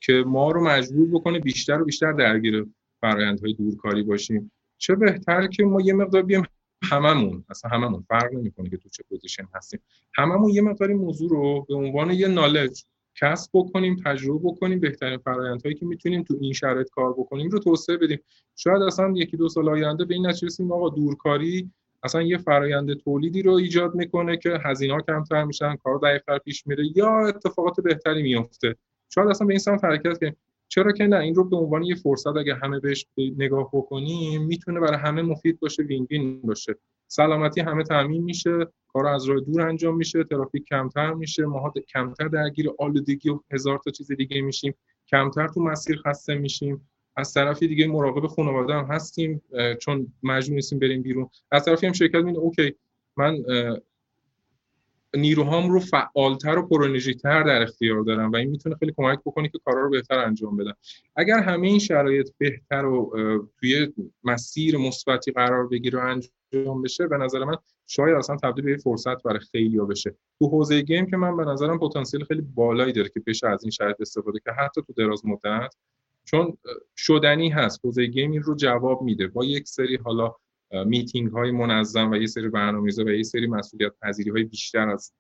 که 0.02 0.24
ما 0.28 0.52
رو 0.52 0.64
مجبور 0.64 1.08
بکنه 1.08 1.40
بیشتر 1.40 1.82
و 1.82 1.86
بیشتر 1.86 2.12
درگیر 2.12 2.66
فرآیندهای 3.02 3.54
دورکاری 3.54 4.04
باشیم. 4.04 4.52
چه 4.78 4.96
بهتر 4.96 5.48
که 5.48 5.64
ما 5.64 5.82
یه 5.82 5.94
مقدار 5.94 6.22
بیام 6.22 6.44
هممون. 6.84 7.46
اصلا 7.50 7.72
هممون 7.72 8.06
فرق 8.08 8.34
نمی‌کنه 8.34 8.70
که 8.70 8.78
تو 8.78 8.90
چه 8.90 9.04
position 9.10 9.48
هستیم. 9.56 9.80
هممون 10.14 10.50
یه 10.50 10.62
مقداری 10.62 10.94
موضوع 10.94 11.30
رو 11.30 11.66
به 11.70 11.76
عنوان 11.76 12.12
یه 12.12 12.28
knowledge 12.28 12.84
کسب 13.16 13.52
بکنیم 13.54 13.96
تجربه 14.06 14.50
بکنیم 14.50 14.80
بهترین 14.80 15.18
فرآیندهایی 15.18 15.76
که 15.76 15.86
می‌تونیم 15.86 16.24
تو 16.24 16.38
این 16.42 16.54
شرایط 16.54 16.90
کار 16.90 17.14
بکنیم 17.14 17.50
رو 17.50 17.60
توسعه 17.60 17.98
بدیم. 17.98 18.20
شاید 18.56 18.82
اصلا 18.82 19.14
یکی 19.16 19.38
دو 19.38 19.50
سال 19.50 19.70
آینده 19.70 20.06
به 20.06 20.14
این 20.14 20.28
نتیجه 20.28 20.64
آقا 20.64 20.90
دورکاری 20.90 21.72
اصلا 22.04 22.22
یه 22.22 22.38
فرایند 22.38 22.94
تولیدی 22.94 23.42
رو 23.42 23.54
ایجاد 23.54 23.96
می‌کنه 23.96 24.38
که 24.38 24.60
هزینه 24.66 25.02
کمتر 25.08 25.44
میشن 25.44 25.76
کار 25.76 25.98
دقیقتر 25.98 26.38
پیش 26.38 26.68
میره 26.68 26.84
یا 26.96 27.28
اتفاقات 27.28 27.82
بهتری 27.82 28.24
میفته 28.24 28.76
شاید 29.10 29.28
اصلا 29.28 29.48
به 29.48 29.54
این 29.54 29.60
سمت 29.60 29.84
حرکت 29.84 30.20
کنیم 30.20 30.36
چرا 30.68 30.92
که 30.92 31.08
نه 31.08 31.18
این 31.18 31.36
رو 31.36 31.44
به 31.44 31.56
عنوان 31.56 31.84
یه 31.84 31.96
فرصت 31.96 32.36
اگه 32.38 32.56
همه 32.56 32.80
بهش 32.80 33.06
نگاه 33.18 33.70
بکنیم 33.74 34.46
می‌تونه 34.46 34.80
برای 34.80 34.98
همه 35.00 35.22
مفید 35.22 35.60
باشه 35.60 35.84
win-win 35.84 36.42
باشه. 36.42 36.76
سلامتی 37.08 37.62
همه 37.62 37.84
تامین 37.84 38.24
میشه 38.24 38.68
کار 38.88 39.08
از 39.08 39.26
راه 39.26 39.40
دور 39.40 39.62
انجام 39.62 39.98
میشه 39.98 40.24
ترافیک 40.24 40.66
کمتر 40.66 41.14
میشه 41.14 41.46
ماها 41.46 41.74
کمتر 41.94 42.28
درگیر 42.28 42.70
آلودگی 42.80 43.30
و 43.30 43.40
هزار 43.52 43.80
تا 43.86 43.92
چیز 43.92 44.12
دیگه 44.12 44.42
میشیم 44.42 44.74
کمتر 45.08 45.48
تو 45.48 45.62
مسیر 45.62 46.02
خسته 46.06 46.36
میشیم. 46.36 46.90
از 47.16 47.34
طرفی 47.34 47.68
دیگه 47.68 47.88
مراقب 47.88 48.28
خانواده 48.28 48.74
هم 48.74 48.86
هستیم 48.86 49.42
چون 49.82 50.14
مجبور 50.24 50.56
نیستیم 50.56 50.80
بریم 50.80 51.02
بیرون. 51.02 51.30
از 51.52 51.66
طرفی 51.66 51.88
هم 51.88 51.94
شرکت 51.94 52.16
میگه 52.16 52.40
اوکی. 52.40 52.76
من 53.18 53.38
نیروهام 55.16 55.72
رو 55.72 55.80
فعالتر 55.80 56.58
و 56.58 56.68
پرانرژیتر 56.68 57.44
در 57.44 57.62
اختیار 57.62 58.02
دارم 58.02 58.32
و 58.32 58.36
این 58.36 58.50
می‌تونه 58.50 58.76
خیلی 58.76 58.94
کمک 58.98 59.20
بکنه 59.20 59.50
که 59.50 59.60
کارا 59.66 59.82
رو 59.82 59.90
بهتر 59.90 60.20
انجام 60.20 60.58
بدم. 60.58 60.76
اگر 61.16 61.40
همه 61.40 61.68
این 61.68 61.80
شرایط 61.80 62.30
بهتر 62.38 62.86
و 62.86 63.12
توی 63.60 63.94
مسیر 64.24 64.78
مثبتی 64.78 65.32
قرار 65.32 65.68
بگیره 65.68 66.00
و 66.00 66.02
انجام 66.02 66.82
بشه 66.82 67.08
به 67.08 67.18
نظر 67.18 67.44
من 67.44 67.56
شاید 67.88 68.16
اصلا 68.16 68.36
تبدیل 68.36 68.66
به 68.66 68.78
فرصت 68.78 69.24
برای 69.24 69.40
خیلی 69.40 69.80
بشه. 69.80 70.16
تو 70.40 70.48
حوزه 70.48 70.82
game 70.82 71.06
که 71.06 71.18
من 71.18 71.38
به 71.38 71.46
نظرم 71.46 71.80
پتانسیل 71.80 72.24
خیلی 72.24 72.42
بالایی 72.42 72.94
داره 72.94 73.10
که 73.10 73.20
بشه 73.28 73.48
از 73.48 73.64
این 73.64 73.72
شرایط 73.72 74.02
استفاده 74.02 74.40
که 74.40 74.52
حتی 74.52 74.82
تو 74.82 74.94
دراز 74.94 75.26
مدت 75.26 75.76
چون 76.32 76.58
شدنی 76.98 77.50
هست 77.50 77.80
حوزه 77.84 78.06
game 78.06 78.32
این 78.32 78.44
رو 78.44 78.56
جواب 78.56 79.02
میده. 79.02 79.28
با 79.28 79.46
یک 79.46 79.68
سری 79.68 79.96
حالا 79.96 80.36
میتینگ 80.86 81.32
های 81.32 81.52
منظم 81.52 82.12
و 82.12 82.16
یه 82.16 82.28
سری 82.28 82.50
برنامه‌ریزی 82.50 83.04
و 83.04 83.10
یه 83.10 83.24
سری 83.24 83.48
مسئولیت 83.48 83.92
پذیری 84.02 84.30
های 84.30 84.44
بیشتر 84.44 84.90
از 84.90 85.14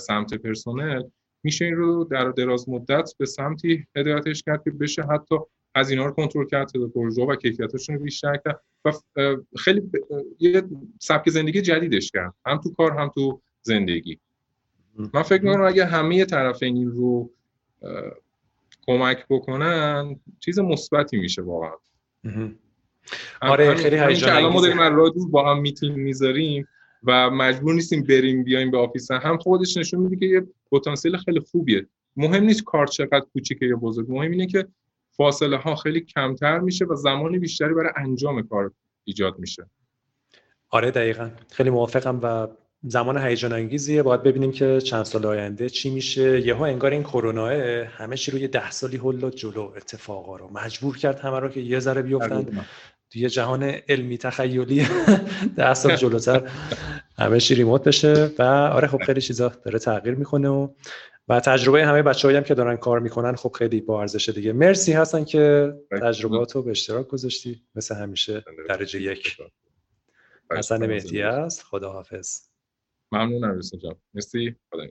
سمت 0.00 0.34
پرسنل 0.34 1.02
میشه 1.42 1.64
این 1.64 1.76
رو 1.76 2.04
در 2.04 2.30
دراز 2.30 2.68
مدت 2.68 3.10
به 3.18 3.26
سمتی 3.26 3.86
هدایتش 3.96 4.42
کرد 4.42 4.64
که 4.64 4.70
بشه 4.70 5.02
حتی 5.02 5.36
از 5.74 5.90
اینا 5.90 6.06
رو 6.06 6.12
کنترل 6.12 6.46
کرد 6.46 6.72
پروژه 6.94 7.22
و 7.22 7.36
کیفیتشون 7.36 7.96
رو 7.96 8.02
بیشتر 8.02 8.36
کرد 8.44 8.60
و 8.84 8.92
خیلی 9.56 9.82
یه 10.38 10.62
سبک 10.98 11.30
زندگی 11.30 11.62
جدیدش 11.62 12.10
کرد. 12.10 12.34
هم 12.46 12.58
تو 12.58 12.74
کار 12.74 12.92
هم 12.92 13.08
تو 13.08 13.40
زندگی. 13.62 14.18
من 15.14 15.22
فکر 15.22 15.44
می‌کنم 15.44 15.64
اگه 15.64 15.84
همه 15.84 16.24
طرفین 16.24 16.76
این 16.76 16.90
رو 16.90 17.30
کمک 18.86 19.26
بکنن 19.30 20.20
چیز 20.40 20.58
مثبتی 20.58 21.16
میشه 21.18 21.42
واقعا. 21.42 21.72
آره 23.42 23.74
خیلی 23.74 23.98
هیجان 23.98 24.36
الان 24.36 24.52
ما 24.52 24.60
داریم 24.60 25.30
با 25.30 25.50
هم 25.50 25.60
میتینگ 25.60 25.96
می‌ذاریم 25.96 26.68
و 27.02 27.30
مجبور 27.30 27.74
نیستیم 27.74 28.02
بریم 28.02 28.44
بیایم 28.44 28.70
به 28.70 28.78
office 28.78 29.10
هم 29.10 29.38
خودش 29.38 29.76
نشون 29.76 30.00
میده 30.00 30.16
که 30.16 30.26
یه 30.26 30.46
پتانسیل 30.72 31.16
خیلی 31.16 31.40
خوبیه. 31.40 31.86
مهم 32.16 32.44
نیست 32.44 32.64
کار 32.64 32.86
چقدر 32.86 33.24
کوچیکه 33.32 33.66
یا 33.66 33.76
بزرگ 33.76 34.12
مهم 34.12 34.30
اینه 34.30 34.46
که 34.46 34.68
فاصله 35.10 35.56
ها 35.56 35.74
خیلی 35.74 36.00
کمتر 36.00 36.58
میشه 36.58 36.84
و 36.84 36.94
زمان 36.94 37.38
بیشتری 37.38 37.74
برای 37.74 37.92
انجام 37.96 38.42
کار 38.42 38.72
ایجاد 39.04 39.38
میشه. 39.38 39.66
آره 40.70 40.90
دقیقا. 40.90 41.30
خیلی 41.50 41.70
موافقم 41.70 42.20
و 42.22 42.48
زمان 42.82 43.18
هیجان 43.18 43.52
انگیزیه 43.52 44.02
باید 44.02 44.22
ببینیم 44.22 44.52
که 44.52 44.80
چند 44.80 45.04
سال 45.04 45.26
آینده 45.26 45.68
چی 45.68 45.90
میشه. 45.90 46.40
یهو 46.46 46.62
انگار 46.62 46.90
این 46.90 47.02
کرونا 47.02 47.46
همه 47.86 48.16
چی 48.16 48.30
رو 48.30 48.38
یه 48.38 48.48
ده 48.48 48.70
سالی 48.70 48.96
هل 48.96 49.30
جلو 49.30 49.72
اتفاقا 49.76 50.36
رو 50.36 50.50
مجبور 50.52 50.98
کرد 50.98 51.20
همه 51.20 51.38
رو 51.38 51.48
که 51.48 51.60
یه 51.60 51.78
ذره 51.78 52.02
بیفتن. 52.02 52.66
توی 53.10 53.28
جهان 53.28 53.62
علمی 53.88 54.18
تخیلی 54.18 54.86
ده 55.56 55.74
سال 55.74 55.96
جلوتر. 55.96 56.50
همه 57.18 57.40
چی 57.40 57.54
ریموت 57.54 57.84
بشه 57.84 58.30
و 58.38 58.42
آره 58.42 58.88
خب 58.88 59.02
خیلی 59.02 59.20
چیزا 59.20 59.48
داره 59.64 59.78
تغییر 59.78 60.14
می‌کنه 60.14 60.48
و 60.48 60.68
و 61.28 61.40
تجربه 61.40 61.86
همه 61.86 62.02
بچه‌هایی 62.02 62.36
هم 62.36 62.44
که 62.44 62.54
دارن 62.54 62.76
کار 62.76 63.00
می‌کنن 63.00 63.34
خب 63.34 63.52
خیلی 63.58 63.80
با 63.80 64.00
ارزشه 64.00 64.32
دیگه. 64.32 64.52
مرسی 64.52 64.92
هستن 64.92 65.24
که 65.24 65.72
تجربات 66.02 66.52
رو 66.52 66.62
به 66.62 66.70
اشتراک 66.70 67.08
گذاشتی. 67.08 67.62
مثل 67.74 67.94
همیشه 67.94 68.44
درجه 68.68 69.02
یک. 69.02 69.36
حسن 70.50 70.86
مهدی 70.86 71.22
است. 71.22 71.62
خداحافظ. 71.62 72.49
ممنونم 73.12 73.58
رسول 73.58 73.80
جان. 73.80 73.94
مرسی. 74.14 74.56
خدا 74.72 74.86